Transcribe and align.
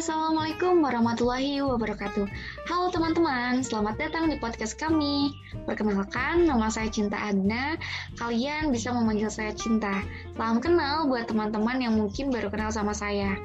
Assalamualaikum 0.00 0.80
warahmatullahi 0.80 1.60
wabarakatuh. 1.60 2.24
Halo 2.72 2.88
teman-teman, 2.88 3.60
selamat 3.60 4.00
datang 4.00 4.32
di 4.32 4.40
podcast 4.40 4.80
kami. 4.80 5.36
Perkenalkan, 5.68 6.48
nama 6.48 6.72
saya 6.72 6.88
Cinta 6.88 7.20
Agna. 7.20 7.76
Kalian 8.16 8.72
bisa 8.72 8.96
memanggil 8.96 9.28
saya 9.28 9.52
Cinta. 9.52 10.00
Salam 10.40 10.56
kenal 10.64 11.04
buat 11.04 11.28
teman-teman 11.28 11.84
yang 11.84 12.00
mungkin 12.00 12.32
baru 12.32 12.48
kenal 12.48 12.72
sama 12.72 12.96
saya. 12.96 13.36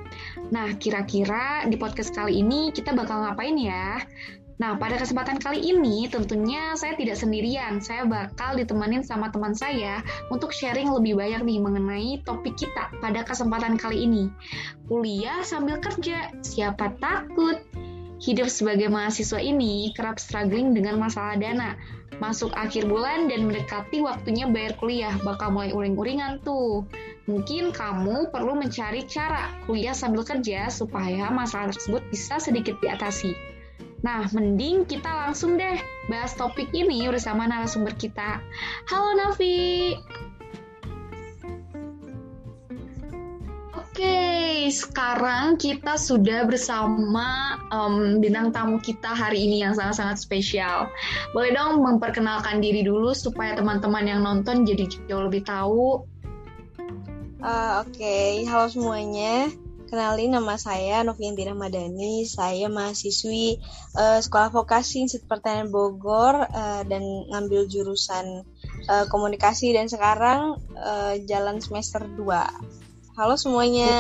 Nah, 0.47 0.71
kira-kira 0.79 1.67
di 1.67 1.75
podcast 1.75 2.15
kali 2.15 2.39
ini 2.39 2.71
kita 2.71 2.95
bakal 2.95 3.27
ngapain 3.27 3.59
ya? 3.59 3.99
Nah, 4.55 4.79
pada 4.79 4.95
kesempatan 4.95 5.35
kali 5.35 5.59
ini 5.59 6.07
tentunya 6.07 6.71
saya 6.79 6.95
tidak 6.95 7.19
sendirian. 7.19 7.83
Saya 7.83 8.07
bakal 8.07 8.55
ditemenin 8.55 9.03
sama 9.03 9.27
teman 9.27 9.51
saya 9.51 9.99
untuk 10.31 10.55
sharing 10.55 10.87
lebih 10.95 11.19
banyak 11.19 11.43
nih 11.43 11.59
mengenai 11.59 12.11
topik 12.23 12.55
kita 12.55 12.87
pada 13.03 13.27
kesempatan 13.27 13.75
kali 13.75 14.07
ini. 14.07 14.31
Kuliah 14.87 15.43
sambil 15.43 15.83
kerja, 15.83 16.31
siapa 16.39 16.95
takut? 17.03 17.59
Hidup 18.15 18.47
sebagai 18.47 18.87
mahasiswa 18.87 19.43
ini 19.43 19.91
kerap 19.91 20.23
struggling 20.23 20.71
dengan 20.71 21.03
masalah 21.03 21.35
dana. 21.35 21.75
Masuk 22.23 22.55
akhir 22.55 22.87
bulan 22.87 23.27
dan 23.27 23.43
mendekati 23.43 23.99
waktunya 23.99 24.47
bayar 24.47 24.79
kuliah, 24.79 25.11
bakal 25.27 25.51
mulai 25.51 25.75
uring-uringan 25.75 26.39
tuh. 26.47 26.87
Mungkin 27.27 27.75
kamu 27.75 28.31
perlu 28.31 28.55
mencari 28.55 29.03
cara 29.03 29.51
kuliah 29.67 29.91
sambil 29.91 30.23
kerja 30.23 30.71
supaya 30.71 31.27
masalah 31.27 31.75
tersebut 31.75 32.07
bisa 32.07 32.39
sedikit 32.39 32.79
diatasi. 32.79 33.54
Nah, 34.05 34.29
mending 34.29 34.85
kita 34.85 35.09
langsung 35.09 35.57
deh 35.57 35.81
bahas 36.05 36.37
topik 36.37 36.69
ini 36.77 37.09
bersama 37.09 37.49
narasumber 37.49 37.97
kita. 37.97 38.37
Halo 38.85 39.17
Nafi. 39.17 39.97
Oke, 43.73 44.69
sekarang 44.69 45.57
kita 45.57 45.97
sudah 45.97 46.45
bersama 46.45 47.57
um, 47.73 48.21
bintang 48.21 48.53
tamu 48.53 48.77
kita 48.77 49.09
hari 49.09 49.41
ini 49.41 49.65
yang 49.65 49.73
sangat-sangat 49.73 50.21
spesial. 50.21 50.85
Boleh 51.33 51.57
dong 51.57 51.81
memperkenalkan 51.81 52.61
diri 52.61 52.85
dulu 52.85 53.09
supaya 53.17 53.57
teman-teman 53.57 54.05
yang 54.05 54.21
nonton 54.21 54.69
jadi 54.69 54.85
jauh 55.09 55.25
lebih 55.25 55.49
tahu. 55.49 56.05
Uh, 57.41 57.81
Oke, 57.81 57.97
okay. 57.97 58.45
halo 58.45 58.69
semuanya. 58.69 59.64
Kenalin 59.85 60.33
nama 60.33 60.57
saya 60.57 61.05
Novianti 61.05 61.45
Ramadhani, 61.45 62.25
saya 62.25 62.65
mahasiswi 62.73 63.61
uh, 63.93 64.17
Sekolah 64.17 64.49
Vokasi 64.49 65.05
Institut 65.05 65.29
Pertanian 65.29 65.69
Bogor 65.69 66.49
uh, 66.49 66.81
dan 66.89 67.05
ngambil 67.29 67.69
jurusan 67.69 68.41
uh, 68.89 69.05
komunikasi 69.13 69.77
dan 69.77 69.85
sekarang 69.85 70.57
uh, 70.73 71.13
jalan 71.29 71.61
semester 71.61 72.01
2. 72.01 72.17
Halo 73.13 73.37
semuanya. 73.37 73.93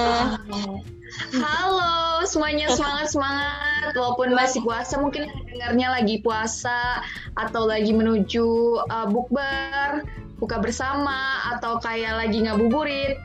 Halo 1.45 2.25
semuanya 2.25 2.65
semangat 2.73 3.13
semangat 3.13 3.93
walaupun 3.93 4.33
masih 4.33 4.65
puasa 4.65 4.97
mungkin 4.97 5.29
dengarnya 5.45 6.01
lagi 6.01 6.19
puasa 6.19 7.05
atau 7.37 7.69
lagi 7.69 7.93
menuju 7.93 8.45
uh, 8.89 9.05
bukber 9.05 10.01
buka 10.41 10.57
bersama 10.59 11.45
atau 11.55 11.79
kayak 11.79 12.25
lagi 12.25 12.43
ngabuburit 12.43 13.15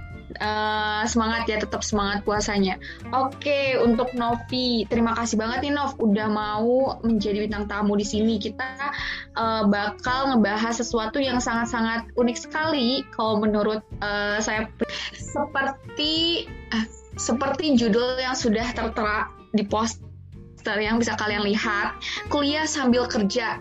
uh, 0.40 1.04
semangat 1.06 1.46
ya 1.46 1.60
tetap 1.60 1.84
semangat 1.84 2.24
puasanya. 2.24 2.80
Oke 3.12 3.76
untuk 3.78 4.10
Novi 4.16 4.88
terima 4.88 5.14
kasih 5.14 5.36
banget 5.38 5.68
nih 5.68 5.72
Nov. 5.76 5.94
Udah 6.00 6.26
mau 6.26 6.98
menjadi 7.04 7.46
bintang 7.46 7.68
tamu 7.68 7.94
di 7.94 8.06
sini. 8.08 8.40
Kita 8.40 8.92
uh, 9.36 9.68
bakal 9.68 10.34
ngebahas 10.34 10.80
sesuatu 10.80 11.20
yang 11.20 11.38
sangat-sangat 11.38 12.10
unik 12.16 12.36
sekali. 12.40 13.04
Kalau 13.14 13.38
menurut 13.38 13.84
uh, 14.00 14.40
saya 14.40 14.66
seperti 15.12 16.48
uh, 16.72 16.86
seperti 17.20 17.76
judul 17.76 18.16
yang 18.16 18.34
sudah 18.34 18.72
tertera 18.72 19.28
di 19.52 19.62
poster 19.68 20.78
yang 20.80 20.96
bisa 20.96 21.14
kalian 21.20 21.44
lihat. 21.44 22.00
Kuliah 22.32 22.64
sambil 22.64 23.06
kerja. 23.06 23.60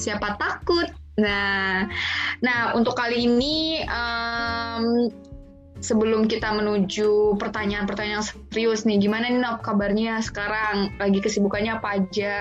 Siapa 0.00 0.40
takut? 0.40 0.88
Nah, 1.20 1.84
nah 2.40 2.72
untuk 2.72 2.96
kali 2.96 3.28
ini 3.28 3.84
um, 3.84 5.12
sebelum 5.80 6.28
kita 6.28 6.52
menuju 6.52 7.36
pertanyaan-pertanyaan 7.36 8.24
serius 8.24 8.84
nih, 8.84 9.00
gimana 9.00 9.28
nih 9.28 9.40
Nop 9.40 9.64
kabarnya 9.64 10.20
sekarang? 10.20 10.96
Lagi 11.00 11.18
kesibukannya 11.20 11.80
apa 11.80 11.88
aja? 12.00 12.38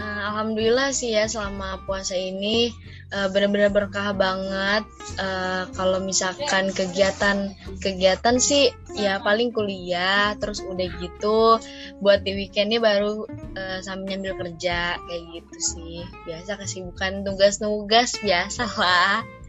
Nah, 0.00 0.32
alhamdulillah 0.32 0.96
sih 0.96 1.12
ya 1.12 1.28
selama 1.28 1.84
puasa 1.84 2.16
ini 2.16 2.72
uh, 3.12 3.28
benar-benar 3.28 3.68
berkah 3.68 4.16
banget. 4.16 4.88
Uh, 5.20 5.68
kalau 5.76 6.00
misalkan 6.00 6.72
kegiatan 6.72 7.52
kegiatan 7.84 8.40
sih 8.40 8.72
ya 8.96 9.20
paling 9.20 9.52
kuliah, 9.52 10.32
terus 10.40 10.64
udah 10.64 10.88
gitu 11.04 11.60
buat 12.00 12.24
di 12.24 12.32
weekendnya 12.32 12.80
baru 12.80 13.28
uh, 13.60 13.78
sambil 13.84 14.16
nyambil 14.16 14.40
kerja 14.40 14.96
kayak 14.96 15.22
gitu 15.36 15.56
sih. 15.60 16.00
Biasa 16.24 16.56
kesibukan 16.56 17.20
tugas-tugas 17.20 18.16
biasa 18.24 18.64
lah. 18.80 19.39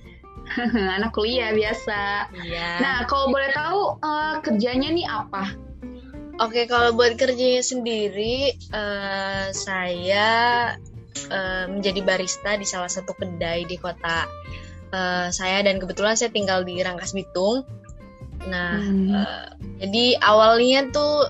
anak 0.98 1.12
kuliah 1.16 1.52
biasa. 1.56 2.32
Iya. 2.36 2.70
Nah, 2.82 2.98
kalau 3.08 3.32
boleh 3.32 3.52
tahu 3.54 3.82
uh, 4.02 4.36
kerjanya 4.44 4.90
nih 4.92 5.08
apa? 5.08 5.56
Oke, 6.42 6.66
kalau 6.66 6.98
buat 6.98 7.20
kerjanya 7.22 7.62
sendiri, 7.62 8.58
uh, 8.74 9.54
saya 9.54 10.30
uh, 11.30 11.66
menjadi 11.70 12.02
barista 12.02 12.58
di 12.58 12.66
salah 12.66 12.90
satu 12.90 13.14
kedai 13.14 13.68
di 13.70 13.78
kota 13.78 14.26
uh, 14.90 15.28
saya 15.30 15.62
dan 15.62 15.78
kebetulan 15.78 16.18
saya 16.18 16.34
tinggal 16.34 16.66
di 16.66 16.80
Rangkas 16.82 17.14
Bitung. 17.14 17.62
Nah, 18.50 18.82
hmm. 18.82 19.12
uh, 19.14 19.48
jadi 19.86 20.18
awalnya 20.24 20.90
tuh 20.90 21.30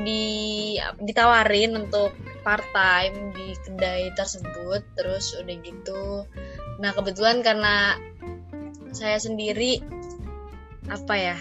di 0.00 0.76
ditawarin 1.00 1.76
untuk 1.76 2.12
part 2.44 2.64
time 2.72 3.34
di 3.34 3.52
kedai 3.64 4.12
tersebut, 4.14 4.80
terus 4.94 5.34
udah 5.36 5.56
gitu. 5.60 6.24
Nah, 6.80 6.92
kebetulan 6.92 7.40
karena 7.40 7.96
saya 8.96 9.20
sendiri 9.20 9.84
apa 10.88 11.14
ya 11.14 11.36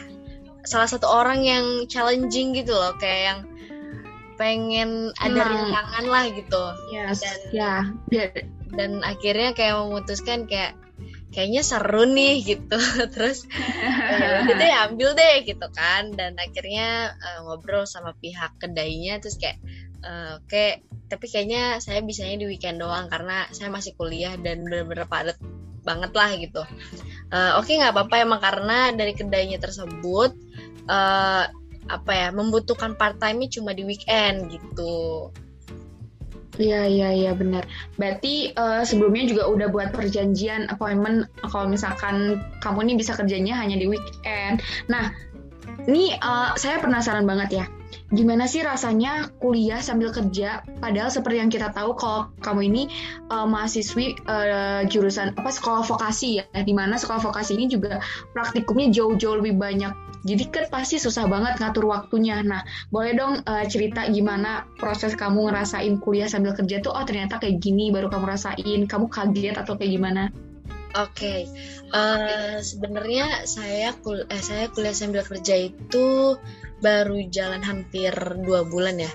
salah 0.66 0.90
satu 0.90 1.08
orang 1.08 1.46
yang 1.46 1.66
challenging 1.88 2.52
gitu 2.52 2.76
loh 2.76 2.92
kayak 3.00 3.22
yang 3.32 3.40
pengen 4.36 5.16
ada 5.24 5.42
hmm. 5.48 5.52
rintangan 5.56 6.06
lah 6.12 6.26
gitu 6.36 6.64
yes. 6.92 7.24
dan 7.24 7.40
yeah. 8.12 8.28
dan 8.76 9.00
akhirnya 9.06 9.56
kayak 9.56 9.80
memutuskan 9.80 10.44
kayak 10.50 10.76
kayaknya 11.32 11.62
seru 11.64 12.04
nih 12.08 12.44
gitu 12.44 12.80
terus 13.16 13.48
itu 14.48 14.64
ya 14.64 14.88
ambil 14.92 15.16
deh 15.16 15.44
gitu 15.44 15.68
kan 15.72 16.12
dan 16.16 16.36
akhirnya 16.40 17.16
uh, 17.16 17.40
ngobrol 17.48 17.84
sama 17.88 18.16
pihak 18.20 18.56
kedainya 18.60 19.20
terus 19.20 19.40
kayak 19.40 19.60
uh, 20.04 20.40
oke 20.40 20.48
okay, 20.48 20.84
tapi 21.12 21.28
kayaknya 21.28 21.80
saya 21.84 22.00
bisanya 22.04 22.40
di 22.40 22.48
weekend 22.48 22.80
doang 22.80 23.12
karena 23.12 23.48
saya 23.52 23.68
masih 23.68 23.96
kuliah 23.96 24.36
dan 24.40 24.64
bener-bener 24.64 25.08
padat 25.08 25.38
banget 25.86 26.12
lah 26.18 26.30
gitu 26.34 26.64
uh, 27.32 27.58
oke 27.58 27.66
okay, 27.66 27.82
nggak 27.82 27.94
apa-apa 27.94 28.16
emang 28.22 28.42
karena 28.42 28.78
dari 28.94 29.14
kedainya 29.16 29.58
tersebut 29.58 30.36
uh, 30.90 31.46
apa 31.86 32.12
ya 32.12 32.28
membutuhkan 32.34 32.98
part 32.98 33.22
time 33.22 33.46
cuma 33.50 33.72
di 33.74 33.86
weekend 33.86 34.50
gitu 34.50 35.30
Iya 36.56 36.88
iya 36.88 37.10
iya 37.12 37.32
benar. 37.36 37.68
Berarti 38.00 38.56
uh, 38.56 38.80
sebelumnya 38.88 39.28
juga 39.28 39.44
udah 39.52 39.68
buat 39.68 39.92
perjanjian 39.92 40.72
appointment 40.72 41.28
kalau 41.52 41.68
misalkan 41.68 42.40
kamu 42.64 42.88
nih 42.88 42.96
bisa 42.96 43.12
kerjanya 43.12 43.60
hanya 43.60 43.76
di 43.76 43.92
weekend. 43.92 44.64
Nah, 44.88 45.12
ini 45.84 46.16
uh, 46.24 46.56
saya 46.56 46.80
penasaran 46.80 47.28
banget 47.28 47.60
ya 47.60 47.66
gimana 48.14 48.46
sih 48.46 48.62
rasanya 48.62 49.34
kuliah 49.42 49.82
sambil 49.82 50.14
kerja? 50.14 50.62
Padahal 50.78 51.10
seperti 51.10 51.42
yang 51.42 51.50
kita 51.50 51.74
tahu 51.74 51.98
kalau 51.98 52.30
kamu 52.46 52.70
ini 52.70 52.84
uh, 53.34 53.50
mahasiswi 53.50 54.14
uh, 54.30 54.86
jurusan 54.86 55.34
apa 55.34 55.50
sekolah 55.50 55.82
vokasi 55.82 56.42
ya. 56.42 56.46
Di 56.54 56.74
mana 56.76 57.02
sekolah 57.02 57.22
vokasi 57.26 57.58
ini 57.58 57.66
juga 57.66 58.04
praktikumnya 58.38 58.94
jauh-jauh 58.94 59.42
lebih 59.42 59.58
banyak. 59.58 59.94
Jadi 60.26 60.44
kan 60.50 60.66
pasti 60.74 60.98
susah 60.98 61.30
banget 61.30 61.58
ngatur 61.62 61.86
waktunya. 61.90 62.42
Nah 62.46 62.62
boleh 62.94 63.14
dong 63.18 63.42
uh, 63.46 63.66
cerita 63.66 64.06
gimana 64.10 64.66
proses 64.78 65.18
kamu 65.18 65.50
ngerasain 65.50 66.02
kuliah 66.02 66.30
sambil 66.30 66.54
kerja 66.54 66.82
tuh 66.82 66.94
oh 66.94 67.06
ternyata 67.06 67.42
kayak 67.42 67.58
gini 67.58 67.90
baru 67.90 68.10
kamu 68.10 68.26
rasain. 68.30 68.80
Kamu 68.86 69.10
kaget 69.10 69.58
atau 69.58 69.78
kayak 69.78 69.98
gimana 69.98 70.30
Oke, 70.96 71.12
okay. 71.12 71.40
uh, 71.92 72.64
sebenarnya 72.64 73.44
saya 73.44 73.92
kul 74.00 74.24
eh, 74.32 74.40
saya 74.40 74.72
kuliah 74.72 74.96
sambil 74.96 75.28
kerja 75.28 75.60
itu 75.60 76.40
baru 76.80 77.20
jalan 77.28 77.60
hampir 77.68 78.16
dua 78.40 78.64
bulan 78.64 79.04
ya. 79.04 79.12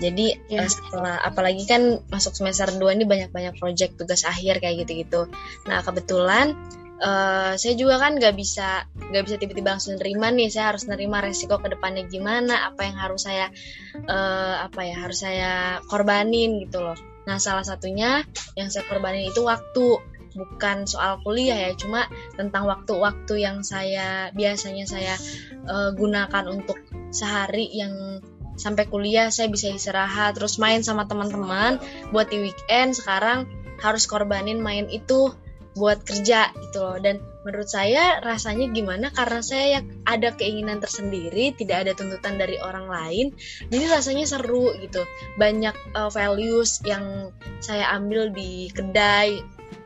Jadi 0.00 0.40
ya. 0.48 0.64
uh, 0.64 0.70
setelah 0.72 1.20
apalagi 1.20 1.68
kan 1.68 2.00
masuk 2.08 2.32
semester 2.32 2.72
2 2.72 2.80
ini 2.96 3.04
banyak-banyak 3.04 3.60
project 3.60 4.00
tugas 4.00 4.24
akhir 4.24 4.62
kayak 4.62 4.88
gitu-gitu. 4.88 5.28
Nah 5.68 5.84
kebetulan 5.84 6.56
uh, 7.02 7.52
saya 7.60 7.74
juga 7.76 8.00
kan 8.00 8.16
nggak 8.16 8.32
bisa 8.32 8.86
nggak 8.96 9.22
bisa 9.28 9.36
tiba-tiba 9.36 9.76
langsung 9.76 10.00
nerima 10.00 10.32
nih. 10.32 10.48
Saya 10.48 10.72
harus 10.72 10.88
nerima 10.88 11.20
resiko 11.20 11.60
ke 11.60 11.68
depannya 11.76 12.08
gimana, 12.08 12.72
apa 12.72 12.88
yang 12.88 12.96
harus 12.96 13.28
saya 13.28 13.52
uh, 14.06 14.64
apa 14.64 14.80
ya 14.80 14.96
harus 14.96 15.18
saya 15.20 15.82
korbanin 15.92 16.62
gitu 16.64 16.80
loh. 16.80 16.96
Nah 17.28 17.36
salah 17.36 17.66
satunya 17.66 18.24
yang 18.56 18.72
saya 18.72 18.88
korbanin 18.88 19.28
itu 19.28 19.44
waktu 19.44 20.16
bukan 20.38 20.86
soal 20.86 21.18
kuliah 21.26 21.58
ya 21.58 21.74
cuma 21.74 22.06
tentang 22.38 22.70
waktu-waktu 22.70 23.34
yang 23.42 23.66
saya 23.66 24.30
biasanya 24.30 24.86
saya 24.86 25.14
uh, 25.66 25.90
gunakan 25.92 26.46
untuk 26.46 26.78
sehari 27.10 27.66
yang 27.74 28.22
sampai 28.54 28.86
kuliah 28.86 29.30
saya 29.34 29.50
bisa 29.50 29.70
istirahat 29.70 30.38
terus 30.38 30.62
main 30.62 30.86
sama 30.86 31.10
teman-teman 31.10 31.82
buat 32.14 32.30
di 32.30 32.46
weekend 32.46 32.94
sekarang 32.94 33.50
harus 33.78 34.06
korbanin 34.10 34.58
main 34.58 34.86
itu 34.90 35.34
buat 35.78 36.02
kerja 36.02 36.50
gitu 36.58 36.82
loh. 36.82 36.98
Dan 36.98 37.22
menurut 37.46 37.70
saya 37.70 38.18
rasanya 38.18 38.66
gimana? 38.74 39.14
Karena 39.14 39.38
saya 39.40 39.78
ada 40.04 40.34
keinginan 40.34 40.82
tersendiri 40.82 41.54
tidak 41.54 41.86
ada 41.86 41.92
tuntutan 41.94 42.34
dari 42.36 42.58
orang 42.58 42.90
lain 42.90 43.26
jadi 43.70 43.86
rasanya 43.86 44.26
seru 44.26 44.74
gitu. 44.82 45.06
Banyak 45.38 45.94
uh, 45.94 46.10
values 46.10 46.82
yang 46.82 47.30
saya 47.62 47.94
ambil 47.94 48.34
di 48.34 48.68
kedai 48.74 49.38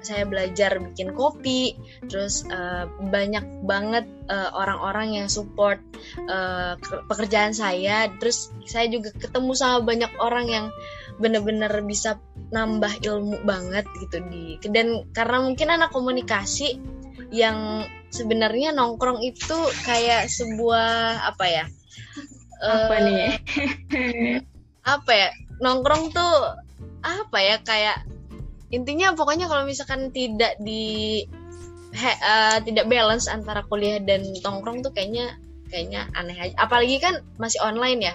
saya 0.03 0.27
belajar 0.27 0.83
bikin 0.83 1.15
kopi 1.15 1.79
terus 2.11 2.43
uh, 2.51 2.91
banyak 3.11 3.43
banget 3.63 4.07
eh, 4.27 4.51
orang-orang 4.51 5.15
yang 5.23 5.29
support 5.31 5.79
uh, 6.27 6.75
pekerjaan 7.07 7.55
saya. 7.55 8.11
Terus 8.19 8.51
saya 8.67 8.91
juga 8.91 9.15
ketemu 9.15 9.53
sama 9.55 9.79
banyak 9.87 10.13
orang 10.19 10.47
yang 10.51 10.67
bener-bener 11.23 11.71
bisa 11.87 12.19
nambah 12.51 13.01
ilmu 13.05 13.47
banget 13.47 13.87
gitu 14.03 14.19
di 14.27 14.59
dan 14.69 15.07
karena 15.15 15.39
mungkin 15.45 15.69
anak 15.71 15.95
komunikasi 15.95 16.83
yang 17.33 17.89
sebenarnya 18.13 18.77
nongkrong 18.77 19.25
itu 19.25 19.57
kayak 19.89 20.29
sebuah 20.29 21.25
apa 21.33 21.45
ya 21.49 21.65
apa 22.61 22.95
uh, 22.95 23.01
nih 23.09 23.31
apa 24.95 25.13
ya 25.13 25.29
nongkrong 25.63 26.13
tuh 26.13 26.35
apa 27.03 27.39
ya 27.41 27.57
kayak 27.65 28.05
intinya 28.73 29.13
pokoknya 29.13 29.47
kalau 29.47 29.69
misalkan 29.69 30.09
tidak 30.11 30.57
di 30.59 31.23
he, 31.93 32.13
uh, 32.25 32.59
tidak 32.65 32.89
balance 32.89 33.29
antara 33.29 33.63
kuliah 33.69 34.01
dan 34.01 34.25
nongkrong 34.41 34.81
tuh 34.81 34.91
kayaknya 34.97 35.37
kayaknya 35.69 36.09
aneh 36.17 36.37
aja 36.37 36.57
apalagi 36.57 36.97
kan 36.99 37.21
masih 37.37 37.61
online 37.61 38.13
ya 38.13 38.15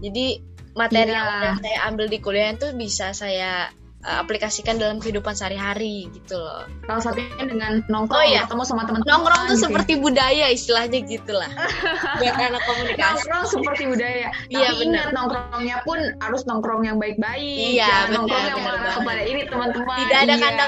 jadi 0.00 0.40
materi 0.72 1.12
yeah. 1.12 1.16
yang 1.16 1.26
udah 1.28 1.54
saya 1.60 1.78
ambil 1.92 2.06
di 2.08 2.18
kuliah 2.24 2.56
itu 2.56 2.72
bisa 2.76 3.12
saya 3.12 3.68
uh, 4.04 4.18
aplikasikan 4.22 4.80
dalam 4.80 4.98
kehidupan 4.98 5.36
sehari-hari 5.36 6.08
gitu 6.12 6.36
loh. 6.40 6.64
Salah 6.88 7.02
satunya 7.02 7.44
dengan 7.44 7.84
nongkrong 7.86 8.20
oh, 8.20 8.26
iya. 8.26 8.44
ketemu 8.48 8.64
sama 8.64 8.82
teman-teman. 8.88 9.08
Nongkrong 9.08 9.42
tuh 9.46 9.56
gitu. 9.56 9.64
seperti 9.68 9.92
budaya 10.00 10.46
istilahnya 10.52 10.98
gitulah. 11.04 11.50
Buat 12.20 12.36
anak 12.36 12.62
komunikasi. 12.64 13.04
Nongkrong 13.04 13.44
seperti 13.48 13.82
budaya. 13.88 14.28
Iya 14.50 14.76
benar. 14.76 15.06
Nongkrongnya 15.14 15.76
pun 15.86 15.98
harus 16.20 16.42
nongkrong 16.44 16.82
yang 16.84 16.98
baik-baik. 16.98 17.78
Iya 17.78 18.10
benar. 18.10 18.14
Nongkrong 18.18 18.46
yang 18.50 18.60
mengarah 18.60 18.94
kepada 18.98 19.22
ini 19.22 19.42
teman-teman. 19.46 19.98
Tidak 20.04 20.18
ada 20.26 20.34
iya. 20.34 20.42
tanda 20.42 20.64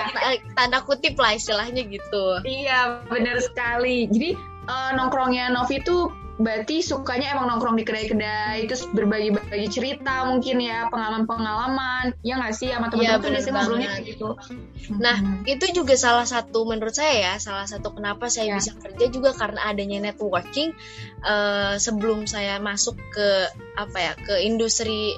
tanda 0.55 0.79
kutip 0.85 1.15
lah 1.19 1.33
istilahnya 1.35 1.83
gitu. 1.89 2.25
Iya 2.47 3.03
benar 3.11 3.37
sekali. 3.43 4.07
Jadi 4.07 4.39
uh, 4.71 4.91
nongkrongnya 4.95 5.51
Novi 5.51 5.83
tuh 5.83 6.22
berarti 6.41 6.81
sukanya 6.81 7.37
emang 7.37 7.53
nongkrong 7.53 7.77
di 7.77 7.85
kedai-kedai 7.85 8.65
terus 8.65 8.89
berbagi-bagi 8.89 9.69
cerita 9.69 10.25
mungkin 10.25 10.65
ya 10.65 10.89
pengalaman-pengalaman. 10.89 12.17
Ya 12.25 12.41
nggak 12.41 12.55
sih? 12.57 12.73
Sama 12.73 12.89
teman-teman 12.89 13.21
ya, 13.21 13.25
tuh 13.25 13.31
biasanya 13.33 13.55
ngobrolnya 13.61 13.93
gitu. 14.01 14.29
Nah 14.97 15.17
hmm. 15.21 15.45
itu 15.45 15.67
juga 15.77 15.95
salah 15.99 16.25
satu 16.25 16.65
menurut 16.65 16.97
saya 16.97 17.33
ya 17.33 17.35
salah 17.37 17.69
satu 17.69 17.93
kenapa 17.93 18.33
saya 18.33 18.57
ya. 18.57 18.57
bisa 18.57 18.73
kerja 18.81 19.07
juga 19.13 19.37
karena 19.37 19.61
adanya 19.69 19.99
networking. 20.13 20.73
Uh, 21.23 21.79
sebelum 21.79 22.27
saya 22.27 22.59
masuk 22.59 22.99
ke 23.15 23.29
apa 23.79 23.99
ya 24.01 24.13
ke 24.19 24.35
industri 24.43 25.15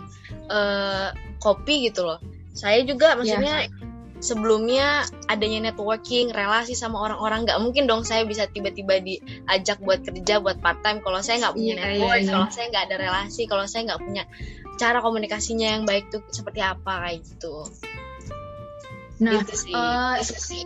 uh, 0.51 1.15
kopi 1.39 1.89
gitu 1.89 2.05
loh. 2.05 2.19
Saya 2.55 2.87
juga 2.87 3.19
maksudnya 3.19 3.67
ya 3.67 3.84
sebelumnya 4.25 5.05
adanya 5.29 5.69
networking, 5.69 6.33
relasi 6.33 6.73
sama 6.73 6.97
orang-orang 7.05 7.45
nggak 7.45 7.61
mungkin 7.61 7.85
dong 7.85 8.09
saya 8.09 8.25
bisa 8.25 8.49
tiba-tiba 8.49 9.05
diajak 9.05 9.77
buat 9.85 10.01
kerja 10.01 10.41
buat 10.41 10.65
part 10.65 10.81
time 10.81 11.05
kalau 11.05 11.21
saya 11.21 11.45
nggak 11.45 11.55
punya 11.55 11.75
yeah, 11.77 11.85
network, 11.85 12.17
yeah, 12.17 12.25
yeah. 12.25 12.33
kalau 12.33 12.49
saya 12.49 12.67
nggak 12.73 12.85
ada 12.89 12.97
relasi, 12.97 13.43
kalau 13.45 13.65
saya 13.69 13.83
nggak 13.93 14.01
punya 14.01 14.25
cara 14.81 14.99
komunikasinya 15.05 15.69
yang 15.77 15.85
baik 15.85 16.09
tuh 16.09 16.25
seperti 16.33 16.65
apa 16.65 17.05
kayak 17.05 17.21
gitu. 17.21 17.69
Nah, 19.23 19.39
gitu 19.47 19.55
Uh, 19.71 20.19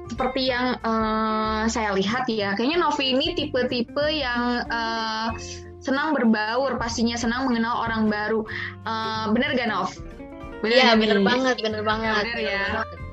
seperti 0.09 0.49
yang 0.49 0.81
uh, 0.81 1.69
saya 1.69 1.93
lihat 1.93 2.25
ya, 2.31 2.57
kayaknya 2.57 2.81
Novi 2.81 3.13
ini 3.13 3.37
tipe-tipe 3.37 4.07
yang 4.09 4.65
uh, 4.73 5.37
senang 5.85 6.17
berbaur, 6.17 6.81
pastinya 6.81 7.21
senang 7.21 7.45
mengenal 7.45 7.85
orang 7.85 8.09
baru. 8.09 8.41
Uh, 8.89 9.29
bener 9.37 9.53
gak 9.53 9.69
Nov? 9.69 9.93
Iya, 10.65 10.99
bener, 10.99 11.21
bener 11.21 11.29
banget, 11.29 11.57
bener 11.63 11.83
banget. 11.85 12.25
Bener 12.25 12.41
ya. 12.41 12.67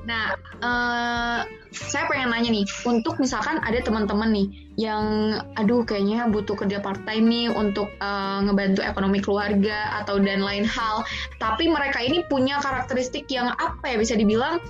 Nah, 0.06 0.38
uh, 0.62 1.42
saya 1.74 2.06
pengen 2.06 2.30
nanya 2.30 2.50
nih, 2.54 2.64
untuk 2.86 3.18
misalkan 3.18 3.58
ada 3.66 3.82
teman-teman 3.82 4.30
nih 4.32 4.48
yang, 4.78 5.04
aduh 5.58 5.82
kayaknya 5.82 6.30
butuh 6.30 6.54
kerja 6.54 6.78
part 6.80 7.02
time 7.04 7.26
nih 7.26 7.50
untuk 7.50 7.90
uh, 7.98 8.38
ngebantu 8.46 8.86
ekonomi 8.86 9.18
keluarga 9.18 9.98
atau 10.00 10.22
dan 10.22 10.46
lain 10.46 10.62
hal, 10.62 11.02
tapi 11.42 11.66
mereka 11.66 11.98
ini 12.00 12.22
punya 12.30 12.62
karakteristik 12.62 13.26
yang 13.28 13.50
apa 13.58 13.84
ya 13.92 13.96
bisa 13.98 14.14
dibilang 14.14 14.62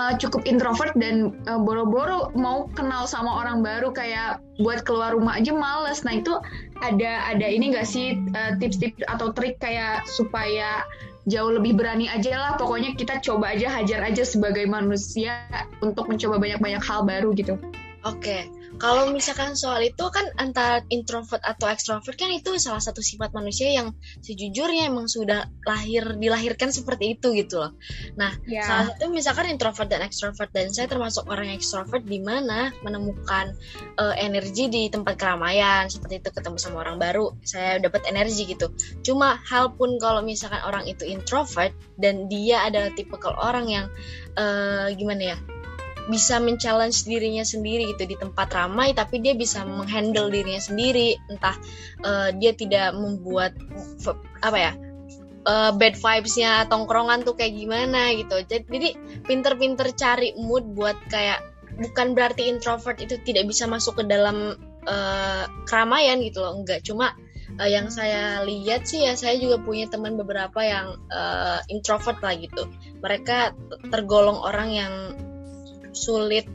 uh, 0.00 0.16
cukup 0.16 0.48
introvert 0.48 0.96
dan 0.96 1.36
uh, 1.46 1.60
boro-boro 1.60 2.32
mau 2.34 2.66
kenal 2.72 3.04
sama 3.04 3.44
orang 3.44 3.60
baru 3.60 3.92
kayak 3.92 4.40
buat 4.58 4.82
keluar 4.82 5.14
rumah 5.14 5.38
aja 5.38 5.54
males. 5.54 6.02
Nah 6.02 6.18
itu 6.18 6.34
ada 6.82 7.28
ada 7.30 7.46
ini 7.46 7.74
gak 7.74 7.86
sih 7.86 8.18
tips-tips 8.58 9.04
uh, 9.06 9.14
atau 9.18 9.30
trik 9.34 9.60
kayak 9.62 10.02
supaya 10.06 10.82
jauh 11.28 11.52
lebih 11.54 11.76
berani 11.78 12.10
aja 12.10 12.34
lah. 12.34 12.52
Pokoknya 12.56 12.96
kita 12.96 13.22
coba 13.22 13.54
aja 13.54 13.68
hajar 13.70 14.02
aja 14.08 14.24
sebagai 14.26 14.66
manusia 14.66 15.46
untuk 15.84 16.08
mencoba 16.08 16.40
banyak-banyak 16.40 16.82
hal 16.82 17.06
baru 17.06 17.30
gitu. 17.36 17.60
Oke. 18.02 18.48
okay 18.48 18.57
kalau 18.78 19.10
misalkan 19.10 19.58
soal 19.58 19.82
itu 19.82 20.06
kan 20.08 20.24
antara 20.38 20.86
introvert 20.88 21.42
atau 21.42 21.66
extrovert 21.68 22.14
kan 22.14 22.30
itu 22.30 22.56
salah 22.62 22.80
satu 22.80 23.02
sifat 23.02 23.34
manusia 23.34 23.74
yang 23.74 23.92
sejujurnya 24.22 24.88
emang 24.88 25.10
sudah 25.10 25.50
lahir 25.66 26.16
dilahirkan 26.16 26.70
seperti 26.70 27.18
itu 27.18 27.34
gitu 27.34 27.58
loh. 27.58 27.74
Nah, 28.14 28.34
yeah. 28.46 28.64
salah 28.64 28.84
satu 28.94 29.10
misalkan 29.10 29.50
introvert 29.50 29.90
dan 29.90 30.06
extrovert 30.06 30.50
dan 30.54 30.70
saya 30.70 30.86
termasuk 30.86 31.26
orang 31.26 31.52
yang 31.52 31.58
extrovert 31.58 32.06
di 32.06 32.22
mana 32.22 32.70
menemukan 32.86 33.52
uh, 33.98 34.14
energi 34.14 34.70
di 34.70 34.86
tempat 34.88 35.18
keramaian 35.18 35.90
seperti 35.90 36.22
itu 36.22 36.30
ketemu 36.30 36.56
sama 36.56 36.86
orang 36.86 36.96
baru, 37.02 37.34
saya 37.42 37.82
dapat 37.82 38.06
energi 38.06 38.46
gitu. 38.46 38.70
Cuma 39.02 39.42
hal 39.50 39.74
pun 39.74 39.98
kalau 39.98 40.22
misalkan 40.22 40.62
orang 40.62 40.86
itu 40.86 41.02
introvert 41.02 41.74
dan 41.98 42.30
dia 42.30 42.62
adalah 42.62 42.94
tipe 42.94 43.18
orang 43.18 43.66
yang 43.66 43.86
uh, 44.38 44.86
gimana 44.94 45.34
ya? 45.34 45.38
Bisa 46.08 46.40
men-challenge 46.40 47.04
dirinya 47.04 47.44
sendiri 47.44 47.92
gitu 47.92 48.08
di 48.08 48.16
tempat 48.16 48.48
ramai 48.50 48.96
tapi 48.96 49.20
dia 49.20 49.36
bisa 49.36 49.62
menghandle 49.68 50.32
dirinya 50.32 50.60
sendiri. 50.60 51.20
Entah 51.28 51.56
uh, 52.02 52.28
dia 52.34 52.56
tidak 52.56 52.96
membuat 52.96 53.54
apa 54.42 54.58
ya 54.58 54.72
uh, 55.48 55.70
bad 55.76 55.94
vibesnya 55.96 56.68
tongkrongan 56.68 57.24
tuh 57.24 57.36
kayak 57.36 57.54
gimana 57.56 58.12
gitu. 58.16 58.36
Jadi 58.44 58.96
pinter-pinter 59.24 59.92
cari 59.96 60.36
mood 60.36 60.76
buat 60.76 60.96
kayak 61.08 61.40
bukan 61.78 62.12
berarti 62.12 62.50
introvert 62.50 62.98
itu 62.98 63.20
tidak 63.22 63.46
bisa 63.46 63.64
masuk 63.70 64.02
ke 64.02 64.04
dalam 64.04 64.58
uh, 64.84 65.44
keramaian 65.64 66.20
gitu 66.20 66.44
loh. 66.44 66.58
Enggak 66.58 66.84
cuma 66.84 67.14
uh, 67.56 67.68
yang 67.68 67.88
saya 67.88 68.42
lihat 68.44 68.84
sih 68.84 69.08
ya 69.08 69.16
saya 69.16 69.40
juga 69.40 69.62
punya 69.62 69.88
teman 69.88 70.20
beberapa 70.20 70.60
yang 70.60 71.00
uh, 71.08 71.60
introvert 71.72 72.20
lah 72.20 72.34
gitu. 72.36 72.68
Mereka 73.00 73.54
tergolong 73.88 74.42
orang 74.42 74.68
yang 74.74 74.92
sulit 75.98 76.46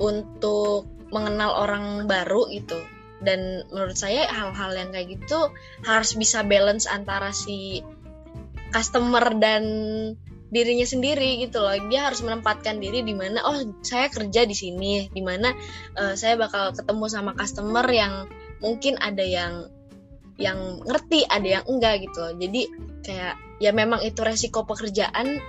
untuk 0.00 0.88
mengenal 1.12 1.68
orang 1.68 2.08
baru 2.08 2.48
gitu. 2.48 2.80
Dan 3.18 3.66
menurut 3.74 3.98
saya 3.98 4.30
hal-hal 4.30 4.72
yang 4.78 4.90
kayak 4.94 5.18
gitu 5.18 5.50
harus 5.82 6.14
bisa 6.14 6.46
balance 6.46 6.86
antara 6.86 7.34
si 7.34 7.82
customer 8.70 9.34
dan 9.36 9.64
dirinya 10.48 10.86
sendiri 10.86 11.42
gitu 11.42 11.60
loh. 11.60 11.74
Dia 11.90 12.08
harus 12.08 12.24
menempatkan 12.24 12.80
diri 12.80 13.04
di 13.04 13.12
mana 13.12 13.44
oh 13.44 13.58
saya 13.84 14.08
kerja 14.08 14.46
di 14.46 14.56
sini. 14.56 15.10
Di 15.10 15.20
mana 15.20 15.52
uh, 15.98 16.14
saya 16.14 16.38
bakal 16.38 16.72
ketemu 16.72 17.04
sama 17.10 17.32
customer 17.34 17.84
yang 17.90 18.30
mungkin 18.62 18.96
ada 19.02 19.24
yang 19.24 19.66
yang 20.38 20.78
ngerti 20.86 21.26
ada 21.26 21.60
yang 21.60 21.64
enggak 21.66 22.06
gitu 22.06 22.18
loh. 22.22 22.32
Jadi 22.38 22.62
kayak 23.02 23.34
ya 23.58 23.74
memang 23.74 24.00
itu 24.06 24.22
resiko 24.22 24.62
pekerjaan 24.62 25.42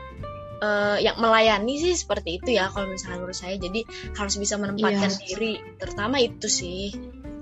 uh, 0.62 0.98
yang 1.00 1.18
melayani 1.18 1.80
sih 1.80 1.94
seperti 1.96 2.40
itu 2.40 2.56
ya 2.60 2.70
kalau 2.72 2.92
misalnya 2.92 3.24
menurut 3.24 3.38
saya. 3.38 3.56
Jadi 3.56 3.84
harus 4.16 4.36
bisa 4.38 4.56
menempatkan 4.60 5.12
yes. 5.12 5.20
Iya. 5.20 5.28
diri 5.34 5.54
terutama 5.80 6.16
itu 6.20 6.48
sih. 6.48 6.94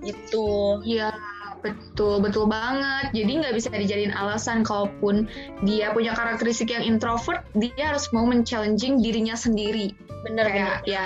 Itu 0.05 0.79
ya 0.85 1.11
betul 1.59 2.21
betul 2.21 2.45
banget. 2.47 3.11
Jadi 3.13 3.31
nggak 3.43 3.53
bisa 3.57 3.69
dijadiin 3.73 4.13
alasan 4.13 4.61
kalaupun 4.61 5.27
dia 5.65 5.91
punya 5.91 6.13
karakteristik 6.13 6.71
yang 6.71 6.85
introvert 6.85 7.43
dia 7.57 7.93
harus 7.93 8.07
mau 8.13 8.23
men-challenging 8.23 9.01
dirinya 9.01 9.33
sendiri. 9.33 9.93
Bener 10.25 10.45
kayak 10.47 10.85
bener. 10.85 10.93
ya 10.93 11.05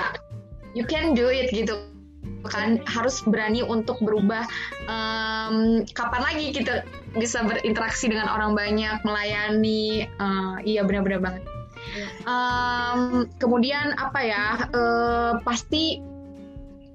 you 0.75 0.83
can 0.83 1.15
do 1.15 1.31
it 1.31 1.49
gitu 1.51 1.79
kan. 2.45 2.83
Harus 2.83 3.23
berani 3.23 3.63
untuk 3.63 4.01
berubah 4.03 4.43
um, 4.85 5.87
kapan 5.87 6.21
lagi 6.21 6.45
kita 6.51 6.83
bisa 7.15 7.43
berinteraksi 7.43 8.11
dengan 8.11 8.27
orang 8.31 8.53
banyak 8.53 9.01
melayani. 9.07 10.07
Uh, 10.19 10.59
iya 10.67 10.83
benar-benar 10.83 11.21
banget 11.23 11.43
um, 12.25 13.27
kemudian 13.37 13.93
apa 13.97 14.19
ya 14.21 14.45
uh, 14.71 15.33
pasti 15.43 16.11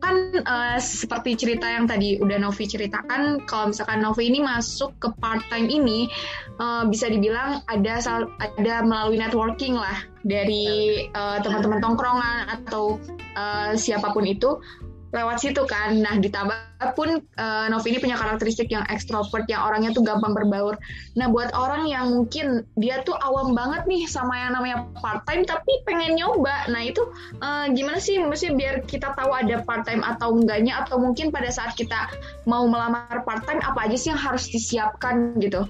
kan 0.07 0.17
uh, 0.45 0.79
seperti 0.79 1.35
cerita 1.35 1.67
yang 1.67 1.89
tadi 1.89 2.21
udah 2.21 2.39
Novi 2.39 2.69
ceritakan, 2.69 3.43
kalau 3.49 3.73
misalkan 3.73 4.05
Novi 4.05 4.29
ini 4.29 4.45
masuk 4.45 4.95
ke 5.01 5.09
part 5.19 5.43
time 5.49 5.67
ini 5.67 6.07
uh, 6.61 6.85
bisa 6.87 7.09
dibilang 7.09 7.65
ada 7.67 7.99
ada 8.39 8.75
melalui 8.85 9.19
networking 9.19 9.75
lah 9.75 9.97
dari 10.23 11.09
uh, 11.17 11.41
teman-teman 11.41 11.81
tongkrongan 11.81 12.39
atau 12.61 13.01
uh, 13.35 13.73
siapa 13.75 14.13
pun 14.13 14.29
itu 14.29 14.61
lewat 15.15 15.39
situ 15.39 15.63
kan. 15.69 16.03
Nah, 16.03 16.19
ditambah 16.19 16.57
pun 16.99 17.23
uh, 17.39 17.67
Novi 17.71 17.95
ini 17.95 17.99
punya 18.03 18.19
karakteristik 18.19 18.69
yang 18.73 18.83
ekstrovert, 18.91 19.47
yang 19.47 19.63
orangnya 19.63 19.95
tuh 19.95 20.03
gampang 20.03 20.35
berbaur. 20.35 20.75
Nah, 21.15 21.31
buat 21.31 21.55
orang 21.55 21.87
yang 21.87 22.11
mungkin 22.11 22.67
dia 22.79 23.03
tuh 23.07 23.15
awam 23.23 23.55
banget 23.55 23.87
nih 23.87 24.09
sama 24.11 24.35
yang 24.37 24.57
namanya 24.59 24.87
part 24.99 25.23
time 25.29 25.47
tapi 25.47 25.83
pengen 25.87 26.19
nyoba. 26.19 26.67
Nah, 26.73 26.83
itu 26.83 27.03
uh, 27.45 27.71
gimana 27.71 28.03
sih 28.03 28.19
mesti 28.19 28.55
biar 28.57 28.83
kita 28.89 29.15
tahu 29.15 29.31
ada 29.31 29.63
part 29.63 29.87
time 29.87 30.03
atau 30.03 30.35
enggaknya 30.35 30.83
atau 30.83 30.99
mungkin 30.99 31.31
pada 31.31 31.49
saat 31.53 31.79
kita 31.79 32.11
mau 32.49 32.67
melamar 32.67 33.23
part 33.23 33.47
time 33.47 33.63
apa 33.63 33.87
aja 33.87 33.97
sih 33.97 34.09
yang 34.11 34.21
harus 34.21 34.51
disiapkan 34.51 35.37
gitu. 35.39 35.69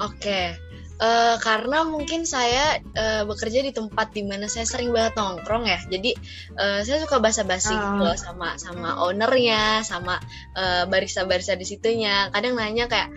Oke. 0.00 0.71
Uh, 1.02 1.34
karena 1.42 1.82
mungkin 1.82 2.22
saya 2.22 2.78
uh, 2.78 3.26
bekerja 3.26 3.66
di 3.66 3.74
tempat 3.74 4.14
di 4.14 4.22
mana 4.22 4.46
saya 4.46 4.62
sering 4.62 4.94
banget 4.94 5.18
nongkrong 5.18 5.66
ya, 5.66 5.82
jadi 5.90 6.14
uh, 6.54 6.78
saya 6.86 7.02
suka 7.02 7.18
basa-basi 7.18 7.74
uh. 7.74 7.98
loh 7.98 8.14
sama 8.14 8.54
sama 8.54 9.02
ownernya, 9.02 9.82
sama 9.82 10.22
uh, 10.54 10.86
barista-barista 10.86 11.58
di 11.58 11.66
situnya. 11.66 12.30
Kadang 12.30 12.54
nanya 12.54 12.86
kayak, 12.86 13.10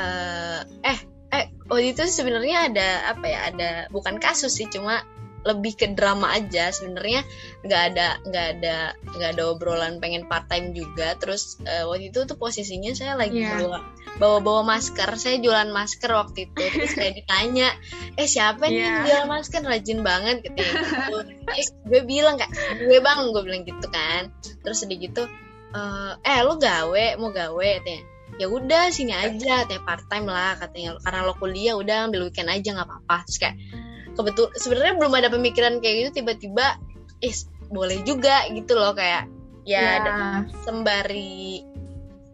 uh, 0.00 0.64
eh 0.80 0.96
eh 1.28 1.52
waktu 1.68 1.92
itu 1.92 2.08
sebenarnya 2.08 2.72
ada 2.72 2.88
apa 3.12 3.26
ya? 3.28 3.38
Ada 3.52 3.70
bukan 3.92 4.16
kasus 4.16 4.56
sih, 4.56 4.72
cuma 4.72 5.04
lebih 5.44 5.72
ke 5.76 5.86
drama 5.96 6.36
aja. 6.36 6.68
Sebenarnya 6.70 7.24
nggak 7.64 7.82
ada 7.92 8.06
nggak 8.28 8.46
ada 8.58 8.76
nggak 9.16 9.30
ada 9.36 9.42
obrolan 9.48 9.98
pengen 9.98 10.28
part 10.28 10.46
time 10.48 10.76
juga. 10.76 11.16
Terus 11.16 11.60
uh, 11.64 11.88
waktu 11.88 12.12
itu 12.12 12.24
tuh 12.28 12.36
posisinya 12.36 12.92
saya 12.92 13.16
lagi 13.16 13.40
yeah. 13.40 13.60
bawa 13.60 13.78
bawa 14.20 14.38
bawa 14.44 14.62
masker. 14.76 15.08
Saya 15.16 15.40
jualan 15.40 15.72
masker 15.72 16.10
waktu 16.12 16.50
itu. 16.50 16.62
Terus 16.62 16.92
saya 16.92 17.10
ditanya 17.16 17.68
eh 18.20 18.28
siapa 18.28 18.68
nih 18.68 18.80
yeah. 18.80 19.04
jual 19.06 19.24
masker? 19.28 19.62
Rajin 19.64 20.00
banget 20.02 20.44
gitu, 20.44 20.60
gitu. 20.60 21.16
eh, 21.56 21.66
gue 21.86 22.02
bilang 22.04 22.36
kayak 22.40 22.52
gue 22.84 22.98
bang 23.00 23.18
gue 23.32 23.42
bilang 23.44 23.62
gitu 23.64 23.86
kan. 23.88 24.32
Terus 24.60 24.84
sedih 24.84 24.98
gitu 25.00 25.24
uh, 25.74 26.12
eh 26.22 26.40
lo 26.44 26.58
gawe 26.60 27.06
mau 27.16 27.30
gawe? 27.32 27.68
katanya. 27.80 28.02
Ya 28.38 28.48
udah 28.48 28.88
sini 28.88 29.12
aja 29.12 29.68
teh 29.68 29.80
part 29.84 30.06
time 30.08 30.24
lah 30.28 30.56
katanya. 30.56 30.96
Karena 31.04 31.28
lo 31.28 31.36
kuliah 31.36 31.76
udah 31.76 32.08
ambil 32.08 32.30
weekend 32.30 32.48
aja 32.48 32.72
nggak 32.72 32.88
apa-apa. 32.88 33.16
Terus 33.28 33.38
kayak 33.40 33.56
kebetul 34.20 34.52
sebenarnya 34.54 34.94
belum 35.00 35.14
ada 35.16 35.28
pemikiran 35.32 35.80
kayak 35.80 35.96
gitu 36.06 36.10
tiba-tiba 36.22 36.76
eh 37.24 37.34
boleh 37.70 38.02
juga 38.02 38.44
gitu 38.52 38.76
loh 38.76 38.92
kayak 38.92 39.30
ya 39.64 40.02
yeah. 40.02 40.44
sembari 40.66 41.62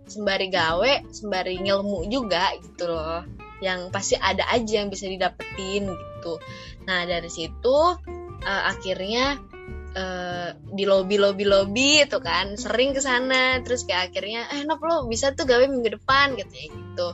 sembari 0.07 0.47
gawe 0.49 0.93
sembari 1.11 1.59
ngilmu 1.61 2.07
juga 2.09 2.55
gitu 2.62 2.87
loh 2.90 3.26
yang 3.59 3.88
pasti 3.88 4.14
ada 4.21 4.45
aja 4.52 4.85
yang 4.85 4.93
bisa 4.93 5.09
didapetin 5.09 5.88
gitu. 5.88 6.35
Nah 6.85 7.09
dari 7.09 7.28
situ 7.33 7.76
uh, 8.45 8.62
akhirnya 8.69 9.40
uh, 9.97 10.50
di 10.76 10.85
lobby 10.85 11.16
lobby 11.16 11.49
lobby 11.49 12.05
itu 12.05 12.21
kan 12.21 12.55
sering 12.61 12.93
ke 12.93 13.00
sana 13.00 13.64
terus 13.64 13.88
kayak 13.88 14.12
akhirnya 14.12 14.45
eh 14.52 14.62
nop 14.69 14.85
lo 14.85 15.09
bisa 15.09 15.33
tuh 15.33 15.49
gawe 15.49 15.64
minggu 15.64 15.97
depan 15.97 16.37
gitu 16.37 16.52
ya 16.52 16.66
gitu. 16.69 17.09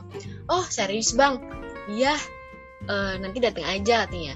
Oh 0.51 0.63
serius 0.67 1.15
bang? 1.15 1.39
Iya. 1.87 2.15
Uh, 2.83 3.15
nanti 3.23 3.39
datang 3.39 3.63
aja 3.63 4.03
katanya 4.03 4.35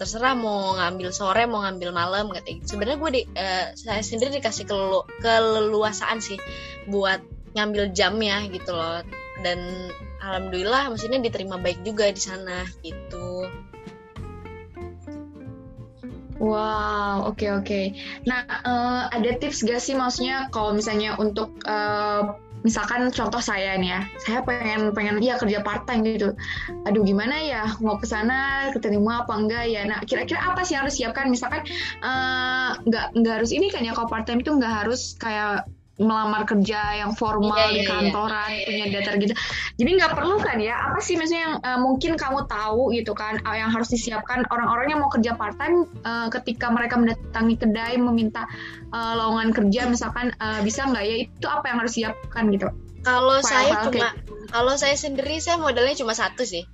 terserah 0.00 0.32
mau 0.32 0.80
ngambil 0.80 1.12
sore 1.12 1.44
mau 1.44 1.60
ngambil 1.60 1.92
malam 1.92 2.32
katanya 2.32 2.64
gitu. 2.64 2.72
sebenarnya 2.72 2.96
gue 2.96 3.10
di 3.12 3.22
uh, 3.36 3.66
saya 3.76 4.00
sendiri 4.00 4.40
dikasih 4.40 4.64
kelelu 4.64 5.04
keleluasaan 5.20 6.24
sih 6.24 6.40
buat 6.88 7.20
ngambil 7.52 7.92
jamnya 7.92 8.48
gitu 8.48 8.72
loh 8.72 9.04
dan 9.44 9.60
alhamdulillah 10.24 10.88
maksudnya 10.88 11.20
diterima 11.20 11.60
baik 11.60 11.84
juga 11.84 12.08
di 12.08 12.20
sana 12.20 12.64
gitu 12.80 13.44
Wow, 16.40 17.28
oke 17.28 17.36
okay, 17.36 17.50
oke. 17.52 17.68
Okay. 17.68 17.86
Nah, 18.24 18.48
uh, 18.48 19.12
ada 19.12 19.36
tips 19.36 19.60
gak 19.60 19.76
sih 19.76 19.92
maksudnya 19.92 20.48
kalau 20.48 20.72
misalnya 20.72 21.12
untuk 21.20 21.52
uh, 21.68 22.32
misalkan 22.60 23.08
contoh 23.10 23.40
saya 23.40 23.76
nih 23.80 23.90
ya, 23.96 24.00
saya 24.20 24.38
pengen 24.44 24.92
pengen 24.92 25.16
ya 25.20 25.40
kerja 25.40 25.64
part 25.64 25.88
time 25.88 26.04
gitu. 26.04 26.36
Aduh 26.84 27.02
gimana 27.04 27.36
ya 27.40 27.64
mau 27.80 27.96
ke 27.96 28.06
sana 28.06 28.68
keterima 28.74 29.24
apa 29.24 29.32
enggak 29.36 29.64
ya? 29.68 29.82
Nah 29.88 30.00
kira-kira 30.04 30.40
apa 30.44 30.62
sih 30.64 30.76
yang 30.76 30.84
harus 30.84 30.96
siapkan? 30.96 31.26
Misalkan 31.32 31.64
uh, 32.04 32.76
nggak 32.84 33.06
nggak 33.16 33.34
harus 33.42 33.50
ini 33.50 33.72
kan 33.72 33.84
ya 33.84 33.92
kalau 33.96 34.08
part 34.08 34.24
time 34.28 34.40
itu 34.44 34.52
nggak 34.52 34.74
harus 34.84 35.16
kayak 35.16 35.64
melamar 36.00 36.48
kerja 36.48 36.96
yang 36.96 37.12
formal 37.12 37.68
yeah, 37.68 37.68
di 37.68 37.72
iya, 37.76 37.84
iya. 37.84 37.90
kantoran 37.92 38.50
yeah, 38.56 38.64
punya 38.64 38.86
data 38.88 39.10
gitu. 39.20 39.34
Jadi 39.76 39.90
nggak 40.00 40.12
perlu 40.16 40.36
kan 40.40 40.56
ya? 40.56 40.74
Apa 40.88 40.98
sih 41.04 41.20
misalnya 41.20 41.42
yang 41.44 41.54
uh, 41.60 41.78
mungkin 41.84 42.16
kamu 42.16 42.48
tahu 42.48 42.96
gitu 42.96 43.12
kan 43.12 43.36
uh, 43.44 43.52
yang 43.52 43.68
harus 43.68 43.92
disiapkan 43.92 44.48
orang-orang 44.48 44.96
yang 44.96 45.00
mau 45.04 45.12
kerja 45.12 45.36
part 45.36 45.60
time 45.60 45.84
uh, 46.08 46.32
ketika 46.32 46.72
mereka 46.72 46.96
mendatangi 46.96 47.54
kedai 47.60 48.00
meminta 48.00 48.48
uh, 48.96 49.12
lowongan 49.20 49.52
kerja 49.52 49.92
misalkan 49.92 50.32
uh, 50.40 50.64
bisa 50.64 50.88
nggak 50.88 51.04
ya? 51.04 51.16
Itu 51.28 51.46
apa 51.52 51.68
yang 51.68 51.78
harus 51.84 51.92
disiapkan 51.92 52.48
gitu? 52.48 52.72
Kalau 53.04 53.38
saya 53.44 53.84
cuma 53.84 54.08
kalau 54.48 54.74
saya 54.80 54.96
sendiri 54.96 55.36
saya 55.38 55.60
modalnya 55.60 55.94
cuma 56.00 56.16
satu 56.16 56.48
sih. 56.48 56.64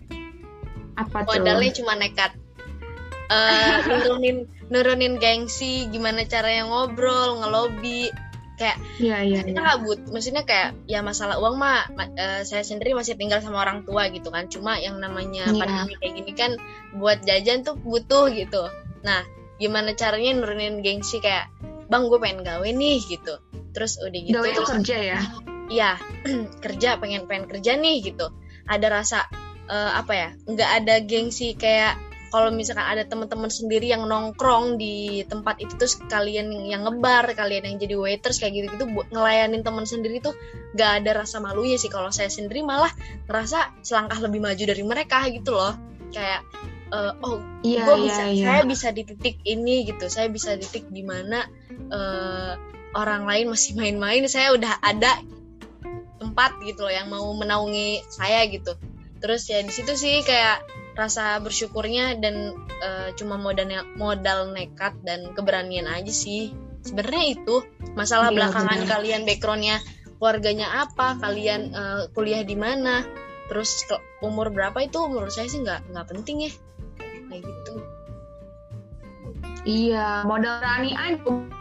Apa 0.95 1.27
modalnya 1.27 1.75
tuh? 1.75 1.83
cuma 1.83 1.99
nekat. 1.99 2.31
Uh, 3.27 3.83
nurunin 3.91 4.47
nurunin 4.71 5.19
gengsi 5.19 5.87
gimana 5.91 6.27
cara 6.27 6.51
yang 6.63 6.71
ngobrol 6.71 7.43
ngelobi 7.43 8.11
kayak 8.57 8.77
iya 8.97 9.21
iya 9.23 9.41
kita 9.45 9.61
nggak 9.61 9.79
but 9.85 10.01
maksudnya 10.09 10.43
kayak 10.49 10.75
ya 10.89 11.05
masalah 11.05 11.37
uang 11.37 11.61
mah 11.61 11.87
uh, 11.93 12.43
saya 12.43 12.65
sendiri 12.65 12.97
masih 12.97 13.15
tinggal 13.15 13.45
sama 13.45 13.63
orang 13.63 13.85
tua 13.85 14.09
gitu 14.09 14.33
kan. 14.33 14.49
Cuma 14.49 14.81
yang 14.81 14.97
namanya 14.97 15.53
yeah. 15.53 15.61
pandemi 15.61 15.95
kayak 16.01 16.13
gini 16.17 16.33
kan 16.33 16.53
buat 16.97 17.21
jajan 17.23 17.63
tuh 17.63 17.77
butuh 17.77 18.33
gitu. 18.33 18.69
Nah 19.05 19.23
gimana 19.61 19.93
caranya 19.93 20.37
nurunin 20.37 20.81
gengsi 20.81 21.21
kayak 21.21 21.53
bang 21.87 22.09
gue 22.09 22.19
pengen 22.19 22.41
gawe 22.43 22.69
nih 22.69 22.99
gitu. 23.05 23.35
Terus 23.77 24.01
udah 24.01 24.21
gitu 24.25 24.37
gawe 24.37 24.49
itu 24.49 24.63
kerja 24.65 24.97
ya? 24.97 25.21
Iya 25.69 25.91
kerja 26.65 26.97
pengen 26.97 27.29
pengen 27.29 27.47
kerja 27.53 27.77
nih 27.77 28.01
gitu. 28.05 28.33
Ada 28.67 28.87
rasa 28.91 29.29
uh, 29.69 29.93
apa 30.01 30.13
ya 30.17 30.29
nggak 30.49 30.71
ada 30.83 30.95
gengsi 31.05 31.55
kayak 31.55 32.06
kalau 32.31 32.51
misalkan 32.51 32.83
ada 32.83 33.07
teman-teman 33.07 33.47
sendiri 33.47 33.95
yang 33.95 34.05
nongkrong 34.07 34.77
di 34.77 35.23
tempat 35.31 35.63
itu 35.63 35.79
terus 35.79 35.97
kalian 36.11 36.51
yang 36.67 36.83
ngebar 36.83 37.31
kalian 37.39 37.71
yang 37.71 37.77
jadi 37.79 37.95
waiters 37.95 38.43
kayak 38.43 38.53
gitu 38.59 38.67
gitu 38.75 38.85
buat 38.91 39.09
ngelayanin 39.15 39.63
teman 39.63 39.87
sendiri 39.87 40.19
tuh 40.19 40.35
gak 40.75 41.03
ada 41.03 41.23
rasa 41.23 41.39
malunya 41.39 41.79
sih. 41.79 41.89
Kalau 41.89 42.11
saya 42.11 42.27
sendiri 42.27 42.67
malah 42.67 42.91
ngerasa 43.31 43.81
selangkah 43.81 44.19
lebih 44.21 44.43
maju 44.43 44.65
dari 44.67 44.83
mereka 44.83 45.23
gitu 45.31 45.55
loh. 45.55 45.75
Kayak 46.11 46.43
uh, 46.91 47.15
oh 47.23 47.39
iya, 47.63 47.87
gue 47.87 47.97
bisa 48.11 48.23
iya. 48.31 48.45
saya 48.51 48.63
bisa 48.67 48.89
di 48.91 49.03
titik 49.07 49.39
ini 49.47 49.87
gitu. 49.87 50.11
Saya 50.11 50.27
bisa 50.27 50.59
di 50.59 50.67
titik 50.67 50.91
di 50.91 51.07
mana 51.07 51.47
uh, 51.95 52.53
orang 52.99 53.23
lain 53.29 53.55
masih 53.55 53.79
main-main 53.79 54.27
saya 54.27 54.57
udah 54.57 54.83
ada 54.83 55.21
tempat 56.17 56.59
gitu 56.65 56.85
loh 56.85 56.93
yang 56.93 57.07
mau 57.07 57.27
menaungi 57.39 58.03
saya 58.11 58.45
gitu. 58.51 58.75
Terus 59.23 59.47
ya 59.49 59.63
di 59.63 59.73
situ 59.73 59.95
sih 59.95 60.21
kayak 60.27 60.86
rasa 60.97 61.37
bersyukurnya 61.45 62.17
dan 62.17 62.57
uh, 62.81 63.13
cuma 63.15 63.37
modal 63.37 63.69
modal 64.01 64.51
nekat 64.51 64.97
dan 65.05 65.37
keberanian 65.37 65.85
aja 65.87 66.11
sih. 66.11 66.57
Sebenarnya 66.81 67.37
itu 67.37 67.63
masalah 67.93 68.33
iya, 68.33 68.37
belakangan 68.41 68.81
bener. 68.83 68.91
kalian 68.91 69.23
backgroundnya 69.29 69.77
keluarganya 70.17 70.89
apa 70.89 71.21
kalian 71.21 71.77
uh, 71.77 72.03
kuliah 72.17 72.41
di 72.41 72.57
mana 72.57 73.05
terus 73.53 73.85
ke 73.85 74.01
umur 74.25 74.51
berapa 74.51 74.81
itu 74.83 74.99
menurut 75.07 75.31
saya 75.31 75.47
sih 75.47 75.61
nggak 75.61 75.93
nggak 75.93 76.07
penting 76.09 76.49
ya. 76.49 76.53
Kayak 77.29 77.43
gitu. 77.45 77.75
Iya 79.67 80.25
modal 80.25 80.63
berani 80.63 80.95
aja 80.97 81.56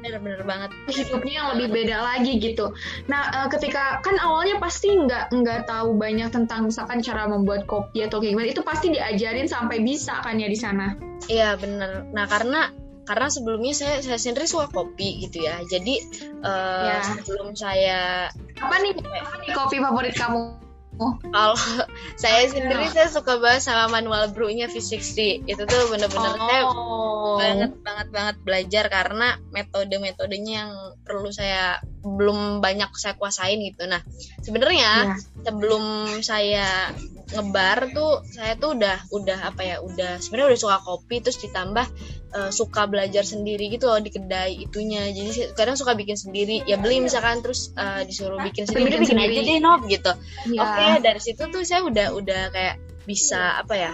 bener-bener 0.00 0.42
banget. 0.44 0.70
Hidupnya 0.88 1.32
yang 1.44 1.48
lebih 1.56 1.68
beda 1.72 1.96
lagi 2.00 2.40
gitu. 2.40 2.72
Nah 3.06 3.28
uh, 3.34 3.48
ketika 3.52 4.00
kan 4.00 4.16
awalnya 4.20 4.56
pasti 4.60 4.92
nggak 4.92 5.32
nggak 5.32 5.68
tahu 5.68 5.96
banyak 5.96 6.28
tentang 6.32 6.68
misalkan 6.68 7.04
cara 7.04 7.28
membuat 7.28 7.68
kopi 7.68 8.04
atau 8.04 8.18
kayak 8.20 8.32
gimana 8.36 8.48
itu 8.48 8.62
pasti 8.64 8.86
diajarin 8.92 9.48
sampai 9.48 9.84
bisa 9.84 10.20
kan 10.24 10.40
ya 10.40 10.48
di 10.48 10.58
sana? 10.58 10.96
Iya 11.28 11.60
bener. 11.60 12.08
Nah 12.12 12.24
karena 12.26 12.72
karena 13.08 13.32
sebelumnya 13.32 13.72
saya 13.72 14.04
saya 14.04 14.20
sendiri 14.20 14.44
suka 14.44 14.68
kopi 14.68 15.24
gitu 15.24 15.44
ya. 15.48 15.60
Jadi 15.64 16.00
uh, 16.44 16.92
ya. 16.92 17.00
sebelum 17.04 17.56
saya 17.56 18.28
apa 18.60 18.74
nih 18.84 18.92
apa 19.00 19.34
nih 19.44 19.50
kopi 19.56 19.76
favorit 19.80 20.14
kamu 20.16 20.67
Oh. 20.98 21.14
Kalau 21.22 21.54
saya 22.22 22.50
sendiri 22.50 22.90
saya 22.90 23.08
suka 23.10 23.38
banget 23.38 23.66
sama 23.66 23.86
manual 23.98 24.30
brewnya 24.34 24.66
V60 24.66 25.46
itu 25.46 25.62
tuh 25.62 25.82
bener-bener 25.90 26.34
oh. 26.66 27.38
saya 27.38 27.54
banget 27.58 27.72
banget 27.86 28.08
banget 28.10 28.36
belajar 28.42 28.84
karena 28.90 29.38
metode-metodenya 29.54 30.52
yang 30.66 30.72
perlu 31.06 31.30
saya 31.30 31.78
belum 32.02 32.62
banyak 32.62 32.90
saya 32.94 33.14
kuasain 33.18 33.58
gitu. 33.62 33.86
Nah 33.86 34.02
sebenarnya 34.42 35.16
yeah. 35.16 35.44
sebelum 35.44 35.84
saya 36.22 36.94
ngebar 37.28 37.92
tuh 37.92 38.24
saya 38.32 38.56
tuh 38.56 38.72
udah 38.72 39.04
udah 39.12 39.52
apa 39.52 39.60
ya 39.60 39.76
udah 39.84 40.16
sebenarnya 40.16 40.56
udah 40.56 40.60
suka 40.64 40.76
kopi 40.80 41.20
terus 41.20 41.36
ditambah 41.44 41.84
uh, 42.32 42.48
suka 42.48 42.88
belajar 42.88 43.20
sendiri 43.20 43.68
gitu 43.68 43.84
loh 43.84 44.00
di 44.00 44.08
kedai 44.08 44.64
itunya 44.64 45.12
jadi 45.12 45.52
kadang 45.52 45.76
suka 45.76 45.92
bikin 45.92 46.16
sendiri 46.16 46.64
ya 46.64 46.80
beli 46.80 47.04
misalkan 47.04 47.44
terus 47.44 47.76
uh, 47.76 48.00
disuruh 48.08 48.40
bikin 48.40 48.64
sendiri 48.64 48.96
bikin, 48.96 49.20
bikin 49.20 49.28
aja 49.28 49.40
deh 49.44 49.58
nob 49.60 49.84
gitu 49.92 50.12
ya. 50.56 50.60
oke 50.64 50.72
okay, 50.72 50.92
dari 51.04 51.20
situ 51.20 51.42
tuh 51.52 51.62
saya 51.68 51.84
udah 51.84 52.16
udah 52.16 52.42
kayak 52.48 52.80
bisa 53.04 53.60
apa 53.60 53.74
ya 53.76 53.92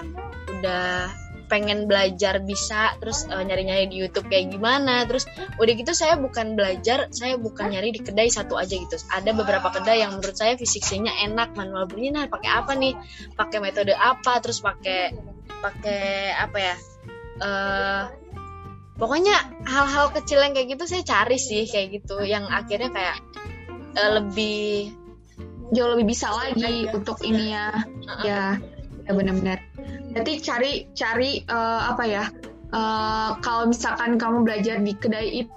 udah 0.54 1.10
pengen 1.54 1.86
belajar 1.86 2.42
bisa 2.42 2.98
terus 2.98 3.30
uh, 3.30 3.38
nyari-nyari 3.38 3.86
di 3.86 4.02
YouTube 4.02 4.26
kayak 4.26 4.50
gimana 4.50 5.06
terus 5.06 5.22
udah 5.54 5.70
gitu 5.78 5.94
saya 5.94 6.18
bukan 6.18 6.58
belajar 6.58 7.06
saya 7.14 7.38
bukan 7.38 7.70
nyari 7.70 7.94
di 7.94 8.02
kedai 8.02 8.26
satu 8.26 8.58
aja 8.58 8.74
gitu. 8.74 8.98
Ada 9.06 9.30
beberapa 9.30 9.70
kedai 9.70 10.02
yang 10.02 10.18
menurut 10.18 10.34
saya 10.34 10.58
fisiknya 10.58 11.14
enak 11.30 11.54
manual 11.54 11.86
belinya 11.86 12.26
nah 12.26 12.26
pakai 12.26 12.50
apa 12.50 12.74
nih? 12.74 12.98
Pakai 13.38 13.62
metode 13.62 13.94
apa? 13.94 14.42
Terus 14.42 14.58
pakai 14.58 15.14
pakai 15.62 16.34
apa 16.34 16.58
ya 16.58 16.74
uh, 17.38 18.02
pokoknya 18.98 19.64
hal-hal 19.70 20.10
kecil 20.10 20.42
yang 20.42 20.58
kayak 20.58 20.74
gitu 20.74 20.84
saya 20.90 21.06
cari 21.06 21.38
sih 21.38 21.70
kayak 21.70 22.02
gitu 22.02 22.18
yang 22.26 22.50
akhirnya 22.50 22.90
kayak 22.90 23.16
uh, 23.94 24.10
lebih 24.18 24.90
jauh 25.70 25.94
lebih 25.94 26.12
bisa 26.12 26.28
lagi 26.34 26.90
untuk 26.90 27.22
ini 27.24 27.54
ya 27.54 27.68
ya 28.26 28.42
ya 29.04 29.12
benar-benar 29.12 29.58
Berarti 30.14 30.32
cari 30.38 30.72
cari 30.94 31.42
uh, 31.50 31.90
apa 31.90 32.04
ya? 32.06 32.24
Uh, 32.74 33.38
kalau 33.42 33.70
misalkan 33.70 34.18
kamu 34.18 34.46
belajar 34.46 34.78
di 34.82 34.94
kedai 34.98 35.46
itu 35.46 35.54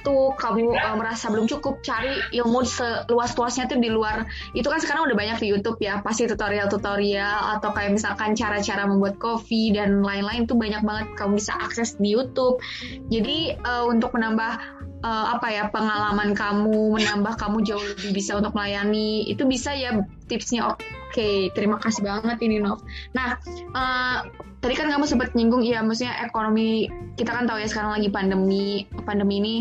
itu 0.00 0.32
kamu 0.40 0.72
uh, 0.80 0.96
merasa 0.96 1.28
belum 1.28 1.44
cukup 1.44 1.84
cari 1.84 2.16
ilmu 2.32 2.64
seluas-luasnya 2.64 3.68
tuh 3.68 3.76
di 3.76 3.92
luar 3.92 4.24
itu 4.56 4.64
kan 4.64 4.80
sekarang 4.80 5.04
udah 5.04 5.12
banyak 5.12 5.44
di 5.44 5.52
YouTube 5.52 5.76
ya 5.76 6.00
pasti 6.00 6.24
tutorial-tutorial 6.24 7.60
atau 7.60 7.68
kayak 7.76 8.00
misalkan 8.00 8.32
cara-cara 8.32 8.88
membuat 8.88 9.20
kopi 9.20 9.76
dan 9.76 10.00
lain-lain 10.00 10.48
tuh 10.48 10.56
banyak 10.56 10.80
banget 10.80 11.06
kamu 11.20 11.36
bisa 11.36 11.52
akses 11.60 12.00
di 12.00 12.16
YouTube 12.16 12.64
jadi 13.12 13.60
uh, 13.60 13.84
untuk 13.92 14.16
menambah 14.16 14.79
uh, 15.04 15.26
apa 15.36 15.48
ya 15.52 15.64
pengalaman 15.68 16.36
kamu 16.36 16.96
menambah 16.96 17.34
kamu 17.36 17.64
jauh 17.64 17.82
lebih 17.82 18.16
bisa 18.16 18.36
untuk 18.36 18.52
melayani. 18.56 19.26
Itu 19.28 19.48
bisa 19.48 19.74
ya 19.74 20.04
tipsnya. 20.28 20.72
Oke 20.72 20.80
okay, 21.10 21.36
terima 21.56 21.80
kasih 21.82 22.06
banget 22.06 22.38
ini 22.44 22.62
Nov. 22.62 22.84
Nah 23.16 23.40
uh, 23.74 24.18
tadi 24.62 24.74
kan 24.76 24.92
kamu 24.92 25.04
sempat 25.08 25.34
nyinggung 25.34 25.64
ya 25.66 25.82
maksudnya 25.82 26.14
ekonomi 26.22 26.86
kita 27.16 27.34
kan 27.34 27.48
tahu 27.48 27.58
ya 27.58 27.68
sekarang 27.68 27.98
lagi 27.98 28.08
pandemi. 28.12 28.86
Pandemi 29.02 29.34
ini 29.42 29.54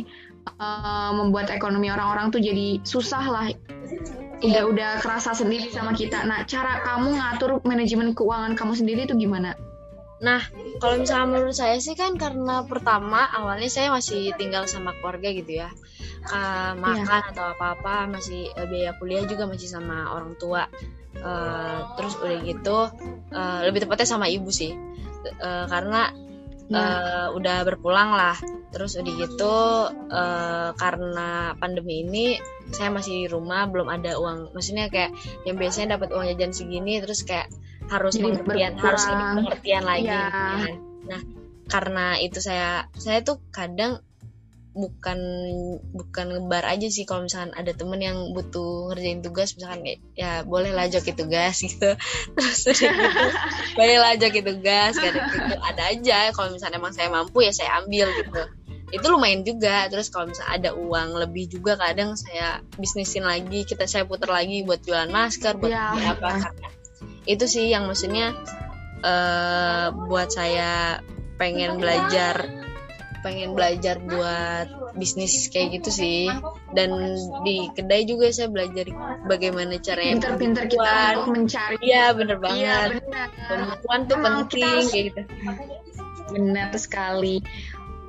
uh, 0.60 1.12
membuat 1.16 1.50
ekonomi 1.50 1.90
orang-orang 1.90 2.30
tuh 2.30 2.44
jadi 2.44 2.84
susah 2.86 3.24
lah. 3.26 3.46
Udah 4.40 4.64
udah 4.72 4.92
kerasa 5.04 5.36
sendiri 5.36 5.68
sama 5.74 5.92
kita. 5.92 6.24
Nah 6.24 6.48
cara 6.48 6.80
kamu 6.86 7.18
ngatur 7.18 7.60
manajemen 7.68 8.16
keuangan 8.16 8.56
kamu 8.56 8.74
sendiri 8.78 9.04
itu 9.04 9.16
gimana 9.20 9.58
Nah, 10.20 10.44
kalau 10.84 11.00
misalnya 11.00 11.28
menurut 11.32 11.56
saya 11.56 11.80
sih 11.80 11.96
kan 11.96 12.20
karena 12.20 12.68
pertama 12.68 13.24
awalnya 13.32 13.72
saya 13.72 13.88
masih 13.88 14.36
tinggal 14.36 14.68
sama 14.68 14.92
keluarga 15.00 15.32
gitu 15.32 15.64
ya, 15.64 15.72
uh, 16.28 16.76
makan 16.76 17.24
yeah. 17.24 17.32
atau 17.32 17.56
apa-apa 17.56 18.12
masih 18.12 18.52
uh, 18.60 18.68
biaya 18.68 18.92
kuliah 19.00 19.24
juga 19.24 19.48
masih 19.48 19.72
sama 19.72 20.12
orang 20.12 20.36
tua. 20.36 20.68
Uh, 21.20 21.96
terus 22.00 22.16
udah 22.20 22.40
gitu, 22.44 22.78
uh, 23.32 23.60
lebih 23.64 23.84
tepatnya 23.88 24.08
sama 24.08 24.28
ibu 24.28 24.52
sih, 24.52 24.76
uh, 25.40 25.66
karena 25.72 26.12
uh, 26.72 27.28
udah 27.36 27.64
berpulang 27.64 28.12
lah. 28.12 28.36
Terus 28.70 29.02
udah 29.02 29.14
gitu 29.18 29.58
uh, 30.14 30.70
karena 30.78 31.58
pandemi 31.58 32.06
ini 32.06 32.38
saya 32.70 32.94
masih 32.94 33.26
di 33.26 33.28
rumah 33.32 33.66
belum 33.66 33.90
ada 33.90 34.20
uang. 34.22 34.54
Maksudnya 34.54 34.94
kayak 34.94 35.16
yang 35.48 35.58
biasanya 35.58 35.98
dapat 35.98 36.14
uang 36.14 36.30
jajan 36.30 36.54
segini 36.54 37.02
terus 37.02 37.26
kayak 37.26 37.50
harus 37.90 38.14
Jadi 38.16 38.24
pengertian 38.26 38.72
berkurang. 38.78 38.86
harus 38.86 39.04
lebih 39.10 39.26
pengertian 39.42 39.84
lagi 39.84 40.08
ya. 40.08 40.24
nah 41.10 41.22
karena 41.70 42.06
itu 42.18 42.40
saya 42.42 42.90
saya 42.98 43.22
tuh 43.22 43.38
kadang 43.54 44.02
bukan 44.80 45.20
bukan 45.92 46.26
ngebar 46.30 46.64
aja 46.70 46.88
sih 46.88 47.04
kalau 47.04 47.26
misalkan 47.26 47.52
ada 47.58 47.74
temen 47.74 48.00
yang 48.00 48.32
butuh 48.32 48.94
ngerjain 48.94 49.20
tugas 49.26 49.58
misalkan 49.58 49.82
ya, 49.84 49.96
ya 50.16 50.32
boleh 50.46 50.72
lah 50.72 50.86
joki 50.88 51.12
tugas 51.18 51.60
gitu. 51.66 51.98
Terus 52.38 52.60
gitu 52.80 52.88
boleh 53.78 53.98
lah 53.98 54.14
joki 54.16 54.42
tugas 54.46 54.94
gitu. 54.96 55.20
Ada 55.60 55.84
aja 55.94 56.32
kalau 56.32 56.54
misalnya 56.54 56.78
emang 56.80 56.94
saya 56.96 57.10
mampu 57.12 57.44
ya 57.44 57.52
saya 57.52 57.82
ambil 57.84 58.08
gitu. 58.14 58.42
Itu 58.90 59.06
lumayan 59.10 59.42
juga. 59.46 59.90
Terus 59.90 60.14
kalau 60.14 60.30
misalnya 60.30 60.54
ada 60.54 60.70
uang 60.78 61.18
lebih 61.18 61.50
juga 61.50 61.76
kadang 61.76 62.14
saya 62.14 62.62
bisnisin 62.78 63.26
lagi 63.26 63.66
kita 63.66 63.90
saya 63.90 64.06
putar 64.06 64.32
lagi 64.32 64.62
buat 64.64 64.86
jualan 64.86 65.10
masker 65.10 65.58
buat 65.60 65.74
ya, 65.74 65.94
apa 66.14 66.30
karena 66.46 66.70
itu 67.30 67.46
sih 67.46 67.70
yang 67.70 67.86
maksudnya 67.86 68.34
uh, 69.06 69.94
buat 70.10 70.34
saya 70.34 71.00
pengen 71.38 71.78
belajar 71.78 72.50
pengen 73.20 73.52
belajar 73.52 74.00
buat 74.00 74.96
bisnis 74.96 75.52
kayak 75.52 75.80
gitu 75.80 75.90
sih. 75.92 76.32
Dan 76.72 76.90
di 77.44 77.68
kedai 77.76 78.08
juga 78.08 78.32
saya 78.32 78.48
belajar 78.48 78.88
bagaimana 79.28 79.76
caranya 79.80 80.24
pinter-pinter 80.24 80.64
kita 80.72 81.20
untuk 81.20 81.36
mencari 81.36 81.78
iya 81.84 82.16
bener 82.16 82.40
iya, 82.40 82.44
banget. 82.44 82.90
iya, 83.04 83.24
perempuan 83.48 84.00
tuh 84.08 84.18
Emang 84.18 84.36
penting 84.48 84.64
harus... 84.64 84.88
kayak 84.90 85.06
gitu. 85.12 85.22
Benar 86.32 86.70
sekali. 86.80 87.36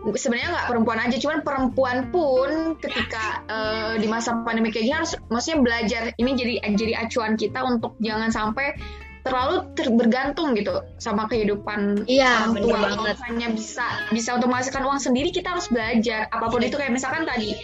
Sebenarnya 0.00 0.48
nggak 0.56 0.66
perempuan 0.72 0.98
aja 1.02 1.16
cuman 1.20 1.38
perempuan 1.44 1.98
pun 2.09 2.50
ketika 2.80 3.44
uh, 3.52 3.92
di 4.00 4.09
masa 4.09 4.33
pandemi 4.46 4.72
kayak 4.72 4.85
gini 4.88 4.96
harus 4.96 5.12
maksudnya 5.28 5.59
belajar. 5.61 6.02
Ini 6.16 6.30
jadi 6.38 6.54
jadi 6.72 6.94
acuan 7.04 7.37
kita 7.37 7.61
untuk 7.66 7.98
jangan 8.00 8.33
sampai 8.33 8.80
terlalu 9.20 9.68
ter 9.76 9.87
bergantung 9.92 10.56
gitu 10.56 10.80
sama 10.96 11.28
kehidupan 11.28 12.09
iya, 12.09 12.48
orang 12.48 12.56
tua. 12.56 12.78
banget. 12.80 13.16
hanya 13.28 13.48
bisa 13.52 13.87
bisa 14.09 14.37
untuk 14.37 14.48
menghasilkan 14.48 14.85
uang 14.85 15.00
sendiri 15.00 15.28
kita 15.28 15.52
harus 15.52 15.68
belajar. 15.68 16.28
Apa 16.33 16.48
pun 16.48 16.64
itu 16.64 16.76
kayak 16.80 16.92
misalkan 16.92 17.28
tadi 17.28 17.56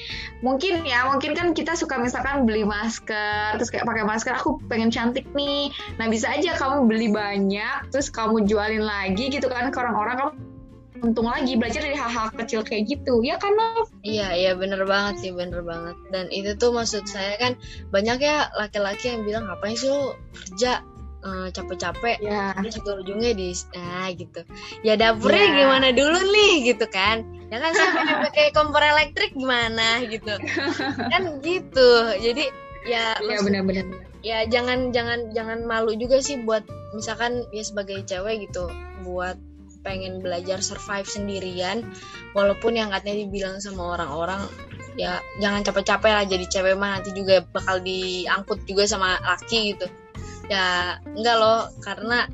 mungkin 0.44 0.84
ya 0.84 1.08
mungkin 1.08 1.32
kan 1.32 1.56
kita 1.56 1.72
suka 1.72 1.96
misalkan 1.96 2.44
beli 2.44 2.62
masker 2.66 3.56
terus 3.56 3.72
kayak 3.72 3.88
pakai 3.88 4.04
masker 4.04 4.36
aku 4.36 4.60
pengen 4.68 4.92
cantik 4.92 5.24
nih. 5.32 5.72
Nah 5.96 6.06
bisa 6.12 6.28
aja 6.28 6.56
kamu 6.56 6.84
beli 6.84 7.08
banyak 7.08 7.88
terus 7.88 8.12
kamu 8.12 8.44
jualin 8.44 8.84
lagi 8.84 9.32
gitu 9.32 9.48
kan 9.48 9.72
ke 9.72 9.78
orang-orang 9.80 10.16
kamu 10.20 10.32
untung 11.04 11.28
lagi 11.28 11.56
belajar 11.60 11.84
dari 11.84 11.96
hal-hal 11.96 12.32
kecil 12.32 12.64
kayak 12.64 12.88
gitu. 12.88 13.20
Ya 13.20 13.36
kan 13.36 13.52
Nov? 13.52 13.92
Iya 14.00 14.32
iya 14.32 14.52
bener 14.56 14.84
banget 14.88 15.24
sih 15.24 15.32
bener 15.32 15.60
banget. 15.64 15.96
Dan 16.12 16.28
itu 16.32 16.56
tuh 16.56 16.72
maksud 16.72 17.04
saya 17.08 17.36
kan 17.36 17.52
banyak 17.92 18.24
ya 18.24 18.48
laki-laki 18.56 19.12
yang 19.12 19.24
bilang 19.24 19.44
ngapain 19.48 19.76
sih 19.76 19.88
lo 19.92 20.16
kerja 20.32 20.80
uh, 21.26 21.48
capek-capek 21.50 22.22
ya. 22.22 22.54
terus 22.54 22.78
juga 22.78 23.02
ujungnya 23.02 23.34
di 23.34 23.50
ah 23.74 24.08
gitu. 24.14 24.40
Ya 24.86 24.94
dapurnya 24.94 25.46
ya. 25.50 25.54
gimana 25.66 25.88
dulu 25.90 26.18
nih 26.30 26.54
gitu 26.70 26.86
kan? 26.86 27.26
Ya 27.50 27.58
kan 27.58 27.70
saya 27.74 27.90
pengen 27.90 28.18
pakai 28.30 28.46
kompor 28.54 28.82
elektrik 28.82 29.34
gimana 29.34 30.06
gitu. 30.06 30.34
Kan 31.10 31.42
gitu. 31.42 31.90
Jadi 32.22 32.44
ya 32.86 33.18
ya 33.18 33.42
benar-benar. 33.42 33.86
ya 34.22 34.46
jangan 34.46 34.94
jangan 34.94 35.34
jangan 35.34 35.66
malu 35.66 35.92
juga 35.98 36.22
sih 36.22 36.38
buat 36.46 36.62
misalkan 36.94 37.42
ya 37.50 37.66
sebagai 37.66 38.06
cewek 38.06 38.46
gitu 38.46 38.70
buat 39.02 39.34
pengen 39.82 40.18
belajar 40.18 40.58
survive 40.62 41.06
sendirian 41.06 41.86
walaupun 42.34 42.74
yang 42.74 42.90
katanya 42.90 43.22
dibilang 43.26 43.56
sama 43.62 43.94
orang-orang 43.94 44.42
ya 44.98 45.20
jangan 45.38 45.62
capek-capek 45.62 46.10
lah 46.10 46.24
jadi 46.26 46.46
cewek 46.50 46.74
mah 46.74 46.98
nanti 46.98 47.12
juga 47.12 47.44
bakal 47.52 47.78
diangkut 47.84 48.64
juga 48.64 48.88
sama 48.88 49.20
laki 49.22 49.76
gitu 49.76 49.86
ya 50.46 50.98
enggak 51.02 51.36
loh 51.38 51.60
karena 51.82 52.26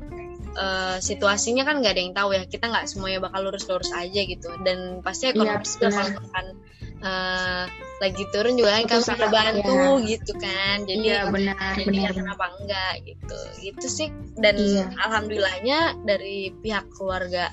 uh, 0.57 0.97
situasinya 1.01 1.65
kan 1.65 1.81
nggak 1.81 1.93
ada 1.93 2.01
yang 2.01 2.13
tahu 2.15 2.29
ya 2.37 2.45
kita 2.45 2.69
nggak 2.69 2.85
semuanya 2.85 3.19
bakal 3.23 3.49
lurus-lurus 3.49 3.91
aja 3.93 4.21
gitu. 4.23 4.49
Dan 4.61 5.01
pasti 5.01 5.33
kalau 5.33 5.57
yep, 5.57 5.65
kalau 5.65 6.29
kan 6.33 6.45
uh, 7.03 7.65
lagi 8.01 8.23
turun 8.33 8.55
juga 8.59 8.79
kan 8.81 8.85
kamu 8.89 9.01
bisa 9.01 9.27
bantu 9.29 9.77
ya. 10.01 10.07
gitu 10.17 10.33
kan. 10.37 10.77
Jadi 10.85 11.07
ya, 11.07 11.29
benar 11.29 11.75
benar. 11.81 12.11
kenapa 12.13 12.45
enggak 12.61 12.93
gitu. 13.05 13.37
Gitu 13.61 13.87
sih. 13.89 14.09
Dan 14.37 14.55
ya. 14.57 14.85
alhamdulillahnya 15.09 15.79
dari 16.05 16.53
pihak 16.53 16.89
keluarga 16.93 17.49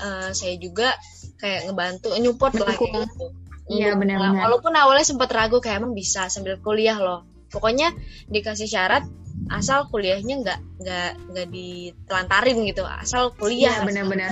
uh, 0.00 0.30
saya 0.32 0.56
juga 0.60 0.94
kayak 1.40 1.70
ngebantu 1.70 2.12
nyupport 2.16 2.54
lah 2.60 2.76
gitu. 2.76 3.26
Iya 3.64 3.96
benar-benar. 3.96 4.44
Walaupun 4.44 4.76
awalnya 4.76 5.08
sempat 5.08 5.32
ragu 5.32 5.56
kayak 5.56 5.80
emang 5.80 5.96
bisa 5.96 6.28
sambil 6.28 6.60
kuliah 6.60 7.00
loh. 7.00 7.24
Pokoknya 7.48 7.94
dikasih 8.28 8.68
syarat 8.68 9.06
asal 9.52 9.86
kuliahnya 9.92 10.40
nggak 10.40 10.60
nggak 10.80 11.10
nggak 11.30 11.48
ditelantarin 11.52 12.58
gitu 12.64 12.82
asal 12.86 13.34
kuliah. 13.36 13.82
Ya, 13.82 13.86
benar-benar. 13.86 14.30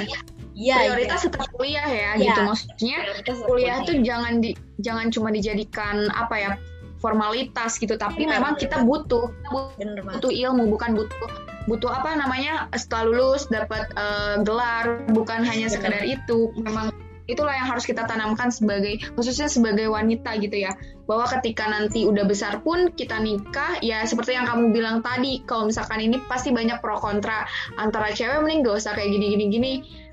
Iya, 0.52 0.76
prioritas 0.84 1.20
ya. 1.24 1.26
tetap 1.32 1.48
kuliah 1.56 1.86
ya, 1.88 2.10
ya 2.16 2.24
gitu. 2.28 2.40
Maksudnya 2.44 2.96
kuliah 3.48 3.76
tuh 3.88 3.96
jangan 4.04 4.44
di 4.44 4.50
jangan 4.84 5.08
cuma 5.08 5.28
dijadikan 5.32 6.12
apa 6.12 6.34
ya 6.36 6.50
formalitas 7.00 7.80
gitu. 7.80 7.96
Tapi 7.96 8.28
ya, 8.28 8.38
memang 8.38 8.60
kita 8.60 8.84
butuh 8.84 9.32
bener 9.80 10.04
butuh 10.04 10.32
ilmu 10.32 10.68
bukan 10.70 10.92
butuh 10.94 11.28
butuh 11.70 11.90
apa 11.94 12.18
namanya 12.18 12.66
setelah 12.74 13.06
lulus 13.08 13.46
dapat 13.48 13.86
uh, 13.96 14.42
gelar 14.44 15.06
bukan 15.10 15.40
hanya 15.42 15.72
sekedar 15.72 16.04
itu. 16.04 16.52
Memang 16.60 16.92
itulah 17.30 17.54
yang 17.54 17.68
harus 17.70 17.86
kita 17.86 18.06
tanamkan 18.06 18.50
sebagai 18.50 18.98
khususnya 19.14 19.46
sebagai 19.46 19.86
wanita 19.90 20.38
gitu 20.42 20.56
ya. 20.62 20.74
Bahwa 21.06 21.26
ketika 21.28 21.66
nanti 21.66 22.06
udah 22.06 22.24
besar 22.24 22.62
pun 22.62 22.90
kita 22.94 23.18
nikah 23.18 23.78
ya 23.82 24.06
seperti 24.06 24.38
yang 24.38 24.46
kamu 24.46 24.70
bilang 24.70 25.02
tadi 25.02 25.42
kalau 25.44 25.66
misalkan 25.68 25.98
ini 26.02 26.22
pasti 26.30 26.54
banyak 26.54 26.78
pro 26.78 26.98
kontra 26.98 27.44
antara 27.78 28.14
cewek 28.14 28.42
mending 28.42 28.62
gak 28.64 28.78
usah 28.78 28.92
kayak 28.94 29.10
gini 29.12 29.26
gini 29.34 29.44
gini 29.50 29.72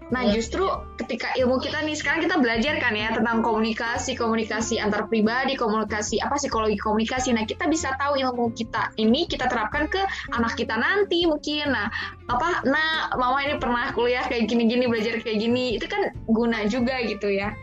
Nah, 0.10 0.34
justru 0.34 0.65
ketika 0.98 1.38
ilmu 1.38 1.62
kita 1.62 1.86
nih 1.86 1.93
sekarang 1.93 2.26
kita 2.26 2.41
belajar 2.41 2.82
kan 2.82 2.98
ya 2.98 3.13
tentang 3.13 3.45
komunikasi, 3.45 4.17
komunikasi 4.17 4.82
antar 4.82 5.06
pribadi, 5.06 5.54
komunikasi 5.54 6.17
apa 6.17 6.41
psikologi 6.41 6.82
komunikasi. 6.82 7.30
Nah, 7.38 7.45
kita 7.45 7.69
bisa 7.69 7.93
tahu 8.02 8.17
ilmu 8.17 8.50
kita 8.58 8.89
ini 8.98 9.30
kita 9.30 9.45
terapkan 9.45 9.86
ke 9.86 10.02
anak 10.34 10.58
kita 10.58 10.74
nanti 10.82 11.30
mungkin. 11.30 11.69
Nah, 11.69 11.93
apa 12.26 12.65
nah 12.65 13.13
mama 13.13 13.45
ini 13.45 13.62
pernah 13.62 13.93
kuliah 13.93 14.26
kayak 14.26 14.50
gini-gini, 14.50 14.89
belajar 14.89 15.22
kayak 15.22 15.38
gini. 15.45 15.78
Itu 15.78 15.86
kan 15.86 16.10
guna 16.26 16.65
juga 16.65 16.98
gitu 17.06 17.30
ya. 17.30 17.54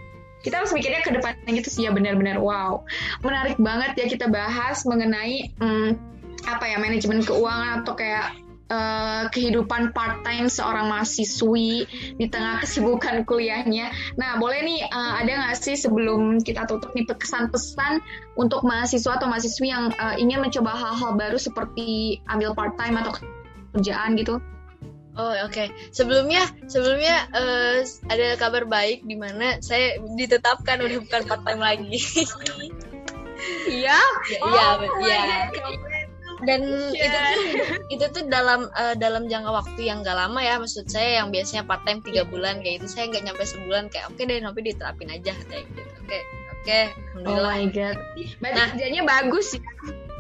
Kita 0.47 0.63
harus 0.63 0.71
mikirnya 0.71 1.03
ke 1.03 1.11
depannya 1.11 1.51
gitu 1.59 1.69
sih 1.75 1.83
ya 1.87 1.91
benar-benar 1.91 2.39
wow. 2.39 2.87
Menarik 3.27 3.59
banget 3.59 3.99
ya 3.99 4.07
kita 4.07 4.31
bahas 4.31 4.87
mengenai 4.87 5.51
hmm, 5.59 5.99
apa 6.47 6.65
ya 6.71 6.79
manajemen 6.79 7.27
keuangan 7.27 7.83
atau 7.83 7.99
kayak 7.99 8.46
uh, 8.71 9.27
kehidupan 9.31 9.95
part 9.95 10.23
time 10.27 10.51
seorang 10.51 10.91
mahasiswi 10.91 11.87
di 12.17 12.27
tengah 12.27 12.63
kesibukan 12.63 13.23
kuliahnya. 13.23 13.91
Nah, 14.19 14.39
boleh 14.39 14.63
nih 14.63 14.81
uh, 14.91 15.23
ada 15.23 15.33
nggak 15.47 15.57
sih 15.59 15.77
sebelum 15.79 16.43
kita 16.43 16.67
tutup 16.67 16.93
nih 16.95 17.07
pesan-pesan 17.07 18.03
untuk 18.35 18.63
mahasiswa 18.67 19.19
atau 19.19 19.31
mahasiswi 19.31 19.71
yang 19.71 19.91
uh, 19.99 20.15
ingin 20.19 20.43
mencoba 20.43 20.75
hal-hal 20.75 21.15
baru 21.15 21.39
seperti 21.39 22.21
ambil 22.31 22.55
part 22.55 22.75
time 22.79 22.99
atau 22.99 23.15
kerjaan 23.77 24.19
gitu? 24.19 24.43
Oh 25.17 25.33
oke. 25.33 25.49
Okay. 25.49 25.69
Sebelumnya 25.97 26.45
sebelumnya 26.69 27.25
uh, 27.33 27.81
ada 28.13 28.37
kabar 28.37 28.69
baik 28.69 29.09
di 29.09 29.17
mana 29.17 29.57
saya 29.65 29.97
ditetapkan 30.13 30.77
udah 30.85 30.99
bukan 31.01 31.23
part 31.25 31.43
time 31.45 31.63
lagi. 31.63 31.97
Iya. 33.69 33.97
Iya. 34.27 34.67
Iya. 35.01 35.96
Dan 36.45 36.93
yeah. 36.93 37.07
itu 37.09 37.17
tuh 37.17 37.37
itu 37.89 38.05
tuh 38.13 38.25
dalam 38.29 38.69
uh, 38.77 38.93
dalam 38.99 39.25
jangka 39.25 39.51
waktu 39.53 39.89
yang 39.89 40.05
gak 40.05 40.19
lama 40.19 40.41
ya 40.45 40.61
maksud 40.61 40.85
saya 40.91 41.23
yang 41.23 41.33
biasanya 41.33 41.65
part 41.65 41.81
time 41.89 42.05
tiga 42.05 42.27
iya. 42.27 42.29
bulan 42.29 42.61
kayak 42.61 42.85
itu 42.85 42.87
saya 42.93 43.09
nggak 43.09 43.25
nyampe 43.25 43.43
sebulan 43.49 43.85
kayak 43.89 44.05
oke 44.13 44.21
okay 44.21 44.25
deh 44.29 44.39
nanti 44.45 44.61
diterapin 44.61 45.09
aja 45.09 45.33
kayak 45.49 45.65
gitu. 45.73 45.81
Oke 45.81 46.05
okay, 46.05 46.23
oke 46.23 46.61
okay, 46.61 46.85
alhamdulillah. 47.17 47.53
Oh 47.53 47.57
my 47.57 47.67
god. 47.73 47.97
Berarti 48.43 48.57
nah, 48.61 48.67
kerjanya 48.75 49.03
bagus 49.07 49.47
ya? 49.57 49.63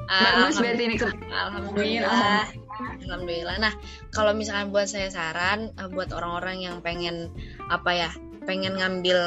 Bagus 0.07 0.55
berarti 0.63 0.83
ini 0.87 0.97
alhamdulillah. 1.29 2.43
Alhamdulillah. 2.77 3.57
Nah 3.61 3.73
kalau 4.15 4.33
misalkan 4.33 4.73
buat 4.73 4.89
saya 4.89 5.13
saran 5.13 5.75
uh, 5.77 5.89
buat 5.93 6.15
orang-orang 6.17 6.65
yang 6.65 6.77
pengen 6.81 7.29
apa 7.69 7.91
ya 7.93 8.11
pengen 8.47 8.79
ngambil 8.79 9.21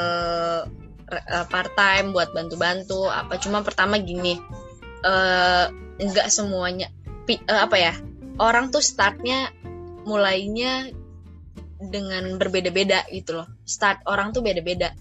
uh, 1.11 1.45
part 1.51 1.69
time 1.75 2.15
buat 2.15 2.31
bantu-bantu 2.31 3.11
apa 3.11 3.35
cuma 3.41 3.59
pertama 3.61 3.99
gini 3.99 4.39
uh, 5.03 5.67
nggak 5.99 6.27
semuanya. 6.31 6.87
Uh, 7.29 7.61
apa 7.67 7.77
ya? 7.77 7.93
Orang 8.39 8.71
tuh 8.71 8.81
startnya 8.81 9.51
mulainya 10.07 10.89
dengan 11.79 12.39
berbeda-beda 12.39 13.07
gitu 13.11 13.43
loh. 13.43 13.47
Start 13.67 14.03
orang 14.07 14.31
tuh 14.31 14.41
beda-beda. 14.41 14.95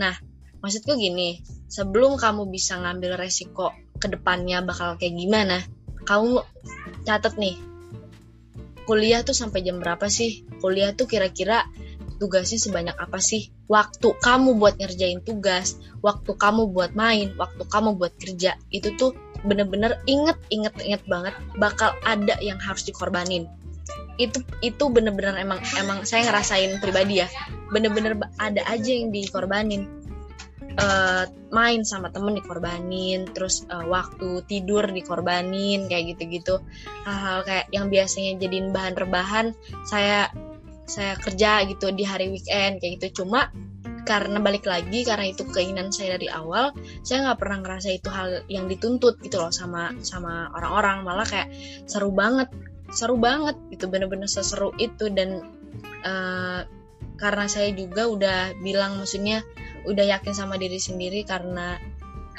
Nah 0.00 0.16
maksudku 0.58 0.96
gini 0.96 1.44
sebelum 1.70 2.18
kamu 2.18 2.48
bisa 2.48 2.80
ngambil 2.80 3.14
resiko 3.20 3.70
ke 4.00 4.10
depannya 4.10 4.64
bakal 4.64 4.98
kayak 4.98 5.14
gimana 5.14 5.62
kamu 6.02 6.42
catat 7.06 7.38
nih 7.38 7.54
kuliah 8.88 9.20
tuh 9.20 9.36
sampai 9.36 9.60
jam 9.60 9.78
berapa 9.78 10.08
sih? 10.08 10.48
Kuliah 10.64 10.96
tuh 10.96 11.04
kira-kira 11.04 11.68
tugasnya 12.16 12.56
sebanyak 12.56 12.96
apa 12.96 13.20
sih? 13.20 13.52
Waktu 13.68 14.16
kamu 14.16 14.56
buat 14.56 14.80
ngerjain 14.80 15.20
tugas 15.20 15.76
waktu 16.00 16.30
kamu 16.34 16.70
buat 16.70 16.94
main 16.94 17.34
waktu 17.36 17.62
kamu 17.66 17.98
buat 17.98 18.14
kerja 18.16 18.54
itu 18.70 18.94
tuh 18.94 19.12
bener-bener 19.46 19.98
inget 20.10 20.38
inget 20.50 20.74
inget 20.82 21.02
banget 21.06 21.34
bakal 21.58 21.94
ada 22.02 22.34
yang 22.42 22.58
harus 22.58 22.82
dikorbanin. 22.86 23.46
Itu 24.18 24.42
itu 24.64 24.84
bener-bener 24.90 25.38
emang 25.38 25.62
emang 25.78 26.02
saya 26.02 26.26
ngerasain 26.30 26.82
pribadi 26.82 27.22
ya. 27.22 27.28
Bener-bener 27.70 28.18
ada 28.42 28.62
aja 28.66 28.90
yang 28.90 29.14
dikorbanin. 29.14 29.98
Uh, 30.78 31.26
main 31.50 31.82
sama 31.82 32.06
temen 32.14 32.38
dikorbanin 32.38 33.26
terus 33.34 33.66
uh, 33.66 33.82
waktu 33.90 34.46
tidur 34.46 34.86
dikorbanin 34.86 35.90
kayak 35.90 36.14
gitu-gitu. 36.14 36.62
Hal-hal 37.02 37.42
kayak 37.42 37.66
yang 37.74 37.90
biasanya 37.90 38.38
jadiin 38.38 38.70
bahan 38.70 38.94
rebahan 38.94 39.46
saya 39.90 40.30
saya 40.88 41.18
kerja 41.20 41.66
gitu 41.66 41.90
di 41.90 42.06
hari 42.06 42.30
weekend 42.30 42.78
kayak 42.78 43.02
gitu. 43.02 43.22
Cuma 43.22 43.50
karena 44.08 44.40
balik 44.40 44.64
lagi 44.64 45.04
karena 45.04 45.28
itu 45.28 45.44
keinginan 45.52 45.92
saya 45.92 46.16
dari 46.16 46.32
awal 46.32 46.72
saya 47.04 47.28
nggak 47.28 47.38
pernah 47.44 47.58
ngerasa 47.60 47.88
itu 47.92 48.08
hal 48.08 48.40
yang 48.48 48.64
dituntut 48.64 49.20
gitu 49.20 49.36
loh 49.36 49.52
sama 49.52 49.92
sama 50.00 50.48
orang-orang. 50.56 51.04
Malah 51.04 51.28
kayak 51.28 51.52
seru 51.84 52.08
banget 52.08 52.48
seru 52.88 53.20
banget 53.20 53.60
gitu 53.68 53.84
bener-bener 53.92 54.24
seseru 54.24 54.72
itu. 54.80 55.12
Dan 55.12 55.44
uh, 56.08 56.64
karena 57.20 57.44
saya 57.44 57.68
juga 57.76 58.08
udah 58.08 58.56
bilang 58.64 58.96
maksudnya 58.96 59.44
udah 59.84 60.04
yakin 60.16 60.32
sama 60.32 60.56
diri 60.56 60.80
sendiri 60.80 61.28
karena 61.28 61.76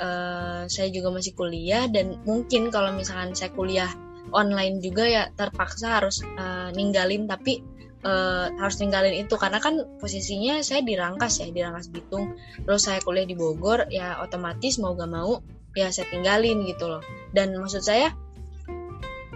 uh, 0.01 0.65
saya 0.65 0.89
juga 0.89 1.13
masih 1.13 1.38
kuliah. 1.38 1.86
Dan 1.86 2.17
mungkin 2.25 2.73
kalau 2.73 2.97
misalkan 2.97 3.38
saya 3.38 3.53
kuliah 3.53 3.93
online 4.34 4.82
juga 4.82 5.05
ya 5.05 5.29
terpaksa 5.38 6.01
harus 6.01 6.25
uh, 6.25 6.73
ninggalin. 6.73 7.29
Tapi 7.29 7.79
uh, 8.03 8.51
harus 8.59 8.77
ninggalin 8.79 9.15
itu. 9.15 9.35
Karena 9.35 9.59
kan 9.59 9.99
posisinya 9.99 10.62
saya 10.63 10.83
di 10.83 10.93
Rangkas 10.95 11.43
ya 11.43 11.47
di 11.49 11.59
Rangkas 11.59 11.91
Bitung. 11.91 12.35
Terus 12.63 12.81
saya 12.83 12.99
kuliah 13.03 13.27
di 13.27 13.35
Bogor 13.35 13.88
ya 13.91 14.19
otomatis 14.23 14.77
mau 14.79 14.95
gak 14.95 15.12
mau 15.12 15.39
ya 15.73 15.91
saya 15.93 16.07
tinggalin 16.09 16.65
gitu 16.67 16.88
loh. 16.88 17.03
Dan 17.31 17.55
maksud 17.55 17.83
saya 17.83 18.12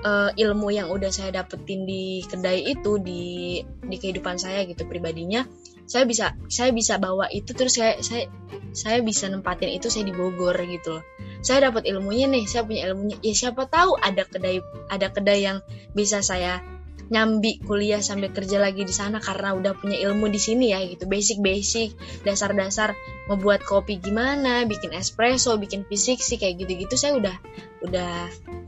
uh, 0.03 0.29
ilmu 0.35 0.69
yang 0.71 0.91
udah 0.91 1.09
saya 1.09 1.43
dapetin 1.43 1.87
di 1.87 2.21
kedai 2.27 2.63
itu 2.67 2.99
di 2.99 3.63
di 3.63 3.95
kehidupan 3.97 4.37
saya 4.37 4.67
gitu 4.67 4.85
pribadinya 4.85 5.47
saya 5.83 6.07
bisa 6.07 6.35
saya 6.47 6.71
bisa 6.71 6.95
bawa 6.95 7.27
itu 7.27 7.51
terus 7.51 7.75
saya 7.75 7.99
saya 7.99 8.31
saya 8.71 9.03
bisa 9.03 9.27
nempatin 9.27 9.75
itu 9.75 9.91
saya 9.91 10.07
di 10.07 10.15
Bogor 10.15 10.55
gitu 10.65 10.99
loh. 10.99 11.03
Saya 11.43 11.69
dapat 11.69 11.83
ilmunya 11.83 12.31
nih 12.31 12.47
saya 12.47 12.63
punya 12.63 12.87
ilmunya. 12.87 13.19
Ya 13.19 13.35
siapa 13.35 13.67
tahu 13.67 13.99
ada 13.99 14.23
kedai 14.23 14.63
ada 14.87 15.11
kedai 15.11 15.43
yang 15.43 15.59
bisa 15.91 16.23
saya 16.23 16.63
nyambi 17.11 17.59
kuliah 17.63 17.99
sambil 17.99 18.31
kerja 18.31 18.61
lagi 18.61 18.87
di 18.87 18.93
sana 18.95 19.19
karena 19.19 19.55
udah 19.55 19.75
punya 19.75 19.99
ilmu 19.99 20.29
di 20.31 20.39
sini 20.39 20.71
ya 20.71 20.79
gitu. 20.85 21.07
Basic-basic 21.09 22.23
dasar-dasar 22.23 22.95
membuat 23.27 23.63
kopi 23.63 23.99
gimana 23.99 24.63
bikin 24.67 24.95
espresso 24.95 25.55
bikin 25.59 25.83
fisik 25.87 26.19
sih 26.23 26.39
kayak 26.39 26.63
gitu-gitu 26.63 26.95
saya 26.95 27.19
udah 27.19 27.35
udah 27.83 28.13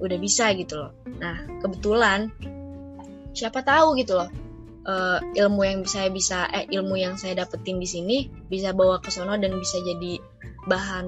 udah 0.03 0.17
bisa 0.19 0.51
gitu 0.57 0.79
loh. 0.79 0.91
Nah 1.19 1.47
kebetulan 1.63 2.31
siapa 3.35 3.63
tahu 3.63 3.99
gitu 3.99 4.15
loh 4.15 4.31
uh, 4.87 5.19
ilmu 5.35 5.61
yang 5.65 5.81
saya 5.83 6.07
bisa 6.13 6.47
eh 6.49 6.69
ilmu 6.69 6.95
yang 6.95 7.19
saya 7.19 7.43
dapetin 7.43 7.81
di 7.81 7.89
sini 7.89 8.17
bisa 8.47 8.71
bawa 8.71 9.01
ke 9.01 9.11
sono 9.11 9.35
dan 9.35 9.51
bisa 9.57 9.81
jadi 9.81 10.21
bahan 10.65 11.07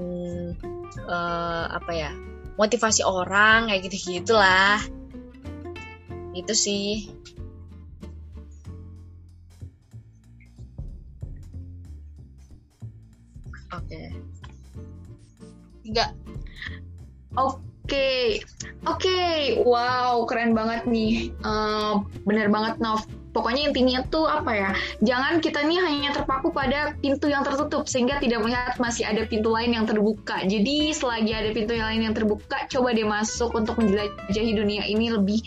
uh, 1.08 1.66
apa 1.72 1.92
ya 1.94 2.12
motivasi 2.58 3.06
orang 3.06 3.70
kayak 3.70 3.82
gitu 3.88 4.20
gitulah 4.20 4.82
itu 6.38 6.54
sih 6.54 7.10
oke 13.74 13.82
okay. 13.86 14.08
enggak 15.88 16.12
oke 17.34 17.58
okay. 17.86 18.42
oke 18.86 19.02
okay. 19.02 19.58
wow 19.66 20.22
keren 20.30 20.54
banget 20.54 20.86
nih 20.86 21.34
uh, 21.42 22.06
bener 22.28 22.54
banget 22.54 22.78
Nov 22.78 23.02
pokoknya 23.38 23.70
intinya 23.70 24.02
tuh 24.10 24.26
apa 24.26 24.52
ya 24.58 24.70
jangan 25.06 25.38
kita 25.38 25.62
nih 25.62 25.78
hanya 25.78 26.10
terpaku 26.18 26.50
pada 26.50 26.98
pintu 26.98 27.30
yang 27.30 27.46
tertutup 27.46 27.86
sehingga 27.86 28.18
tidak 28.18 28.42
melihat 28.42 28.74
masih 28.82 29.06
ada 29.06 29.22
pintu 29.30 29.54
lain 29.54 29.78
yang 29.78 29.86
terbuka. 29.86 30.42
Jadi 30.48 30.90
selagi 30.96 31.32
ada 31.36 31.50
pintu 31.54 31.78
yang 31.78 31.88
lain 31.94 32.02
yang 32.10 32.16
terbuka 32.18 32.66
coba 32.72 32.98
deh 32.98 33.06
masuk 33.06 33.54
untuk 33.54 33.78
menjelajahi 33.78 34.52
dunia 34.58 34.84
ini 34.90 35.14
lebih 35.14 35.40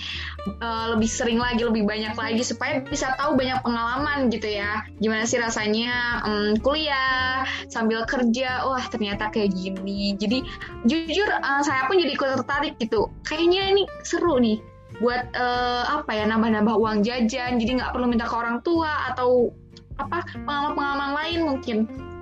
uh, 0.63 0.95
lebih 0.95 1.11
sering 1.11 1.43
lagi 1.43 1.67
lebih 1.67 1.83
banyak 1.83 2.15
lagi 2.15 2.43
supaya 2.47 2.85
bisa 2.87 3.17
tahu 3.19 3.35
banyak 3.35 3.59
pengalaman 3.65 4.31
gitu 4.31 4.47
ya. 4.47 4.87
Gimana 5.03 5.27
sih 5.27 5.43
rasanya 5.43 6.23
um, 6.23 6.55
kuliah 6.63 7.43
sambil 7.67 8.07
kerja. 8.07 8.63
Wah 8.69 8.85
ternyata 8.87 9.33
kayak 9.33 9.51
gini. 9.57 10.15
Jadi 10.15 10.47
jujur 10.87 11.27
uh, 11.27 11.63
saya 11.65 11.91
pun 11.91 11.99
jadi 11.99 12.15
ikut 12.15 12.29
tertarik 12.41 12.75
gitu. 12.79 13.11
Kayaknya 13.27 13.63
ini 13.75 13.83
seru 14.07 14.39
nih 14.39 14.70
buat 15.01 15.33
uh, 15.33 15.85
apa 16.01 16.13
ya 16.13 16.25
nambah-nambah 16.29 16.77
uang 16.77 17.01
jajan 17.03 17.57
jadi 17.57 17.81
nggak 17.81 17.93
perlu 17.97 18.07
minta 18.07 18.29
ke 18.29 18.37
orang 18.37 18.61
tua 18.61 19.11
atau 19.13 19.51
apa 19.97 20.25
pengalaman-pengalaman 20.45 21.13
lain 21.17 21.41
mungkin. 21.45 21.79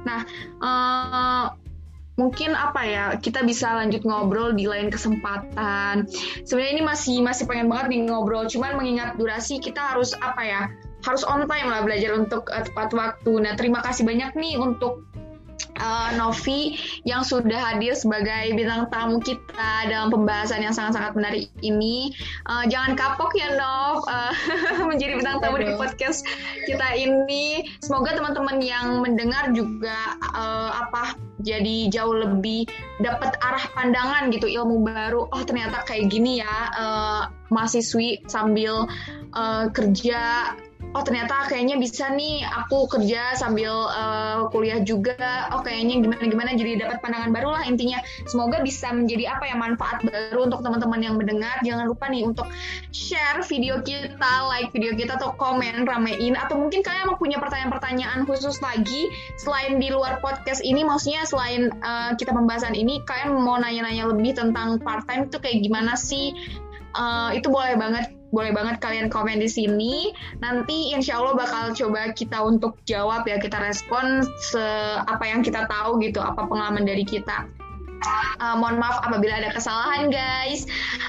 Nah 0.07 0.23
uh, 0.63 1.45
mungkin 2.19 2.59
apa 2.59 2.83
ya 2.83 3.05
kita 3.19 3.47
bisa 3.47 3.79
lanjut 3.79 4.03
ngobrol 4.03 4.55
di 4.55 4.67
lain 4.67 4.91
kesempatan. 4.91 6.07
Sebenarnya 6.47 6.73
ini 6.79 6.83
masih 6.83 7.17
masih 7.23 7.47
pengen 7.47 7.71
banget 7.71 7.95
nih 7.95 8.01
ngobrol 8.11 8.47
cuman 8.51 8.75
mengingat 8.79 9.15
durasi 9.19 9.63
kita 9.63 9.79
harus 9.79 10.15
apa 10.19 10.43
ya 10.43 10.63
harus 11.07 11.23
on 11.23 11.47
time 11.47 11.71
lah 11.71 11.87
belajar 11.87 12.15
untuk 12.19 12.51
uh, 12.51 12.63
tepat 12.63 12.91
waktu. 12.95 13.33
Nah 13.43 13.55
terima 13.55 13.79
kasih 13.83 14.03
banyak 14.03 14.35
nih 14.35 14.59
untuk 14.59 15.07
uh, 15.81 16.11
Novi 16.15 16.77
yang 17.07 17.23
sudah 17.25 17.73
hadir 17.73 17.95
sebagai 17.97 18.55
bintang 18.55 18.91
tamu 18.91 19.23
kita 19.23 19.89
dalam 19.89 20.13
pembahasan 20.13 20.63
yang 20.63 20.75
sangat-sangat 20.75 21.17
menarik 21.17 21.45
ini. 21.65 22.13
Uh, 22.47 22.67
jangan 22.67 22.99
kapok 22.99 23.35
ya 23.39 23.57
Nov 23.57 24.05
uh, 24.07 24.35
menjadi 24.91 25.19
bintang 25.19 25.39
tamu 25.41 25.59
di 25.63 25.73
podcast 25.75 26.27
kita 26.67 26.99
ini. 26.99 27.67
Semoga 27.81 28.15
teman-teman 28.19 28.59
yang 28.61 29.01
mendengar 29.01 29.51
juga 29.55 30.19
uh, 30.35 30.71
apa 30.87 31.17
jadi 31.39 31.87
jauh 31.89 32.19
lebih 32.19 32.67
dapat 32.99 33.39
arah 33.39 33.65
pandangan 33.75 34.31
gitu 34.35 34.51
ilmu 34.51 34.83
baru. 34.83 35.31
Oh 35.31 35.43
ternyata 35.47 35.87
kayak 35.87 36.11
gini 36.11 36.43
ya 36.43 36.55
uh, 36.75 37.23
mahasiswi 37.49 38.27
sambil 38.27 38.91
uh, 39.33 39.65
kerja 39.71 40.53
oh 40.97 41.03
ternyata 41.05 41.49
kayaknya 41.49 41.77
bisa 41.77 42.09
nih 42.13 42.45
aku 42.45 42.89
kerja 42.89 43.37
sambil 43.37 43.73
uh, 43.93 44.49
kuliah 44.49 44.81
juga. 44.81 45.49
Oh 45.53 45.61
kayaknya 45.61 46.01
gimana 46.01 46.25
gimana 46.25 46.51
jadi 46.57 46.81
dapat 46.81 47.05
pandangan 47.05 47.31
baru 47.33 47.49
lah 47.53 47.63
intinya. 47.69 48.01
Semoga 48.25 48.65
bisa 48.65 48.93
menjadi 48.93 49.37
apa 49.37 49.45
ya 49.49 49.57
manfaat 49.57 50.01
baru 50.05 50.49
untuk 50.49 50.65
teman-teman 50.65 51.01
yang 51.05 51.15
mendengar. 51.21 51.61
Jangan 51.63 51.89
lupa 51.89 52.09
nih 52.09 52.25
untuk 52.25 52.49
share 52.91 53.45
video 53.45 53.81
kita 53.85 54.33
like 54.49 54.73
video 54.73 54.97
kita 54.97 55.21
atau 55.21 55.37
komen 55.37 55.85
ramein. 55.85 56.35
Atau 56.35 56.57
mungkin 56.57 56.81
kalian 56.81 57.13
mau 57.13 57.19
punya 57.21 57.37
pertanyaan-pertanyaan 57.39 58.25
khusus 58.25 58.59
lagi 58.65 59.09
selain 59.41 59.77
di 59.79 59.93
luar 59.93 60.19
podcast 60.25 60.65
ini. 60.65 60.83
Maksudnya 60.83 61.29
selain 61.29 61.71
uh, 61.85 62.17
kita 62.17 62.33
pembahasan 62.33 62.73
ini 62.73 63.05
kalian 63.05 63.37
mau 63.37 63.61
nanya-nanya 63.61 64.09
lebih 64.09 64.35
tentang 64.37 64.81
part 64.81 65.05
time 65.05 65.29
itu 65.29 65.37
kayak 65.39 65.61
gimana 65.61 65.95
sih? 65.95 66.33
Uh, 66.97 67.31
itu 67.37 67.53
boleh 67.53 67.77
banget 67.77 68.18
boleh 68.29 68.53
banget 68.53 68.81
kalian 68.81 69.09
komen 69.09 69.41
di 69.41 69.49
sini. 69.49 70.13
Nanti 70.41 70.93
insya 70.93 71.21
Allah 71.21 71.35
bakal 71.37 71.73
coba 71.73 72.13
kita 72.13 72.39
untuk 72.45 72.77
jawab 72.85 73.25
ya, 73.25 73.41
kita 73.41 73.57
respon 73.61 74.25
se 74.53 74.65
apa 75.09 75.25
yang 75.25 75.41
kita 75.41 75.65
tahu 75.69 76.01
gitu, 76.05 76.21
apa 76.21 76.45
pengalaman 76.45 76.85
dari 76.85 77.05
kita. 77.05 77.49
Uh, 78.39 78.55
mohon 78.55 78.79
maaf 78.79 79.03
apabila 79.03 79.43
ada 79.43 79.51
kesalahan 79.51 80.07
guys. 80.07 80.65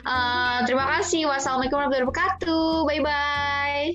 Uh, 0.09 0.65
terima 0.65 0.89
kasih. 0.97 1.29
Wassalamualaikum 1.29 1.77
warahmatullahi 1.77 2.09
wabarakatuh. 2.09 2.69
Bye 2.89 3.01
bye. 3.05 3.85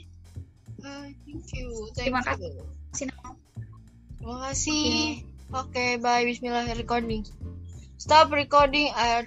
Uh, 0.85 1.07
thank 1.27 1.51
you. 1.59 1.69
Thank 1.99 2.15
terima 2.15 2.23
kasih. 2.23 2.55
Terima 2.95 4.37
kasih. 4.49 5.27
Oke, 5.53 5.71
okay, 5.75 5.91
bye. 5.99 6.23
Bismillah 6.23 6.71
recording. 6.79 7.27
Stop 7.99 8.31
recording. 8.31 8.95
I 8.95 9.27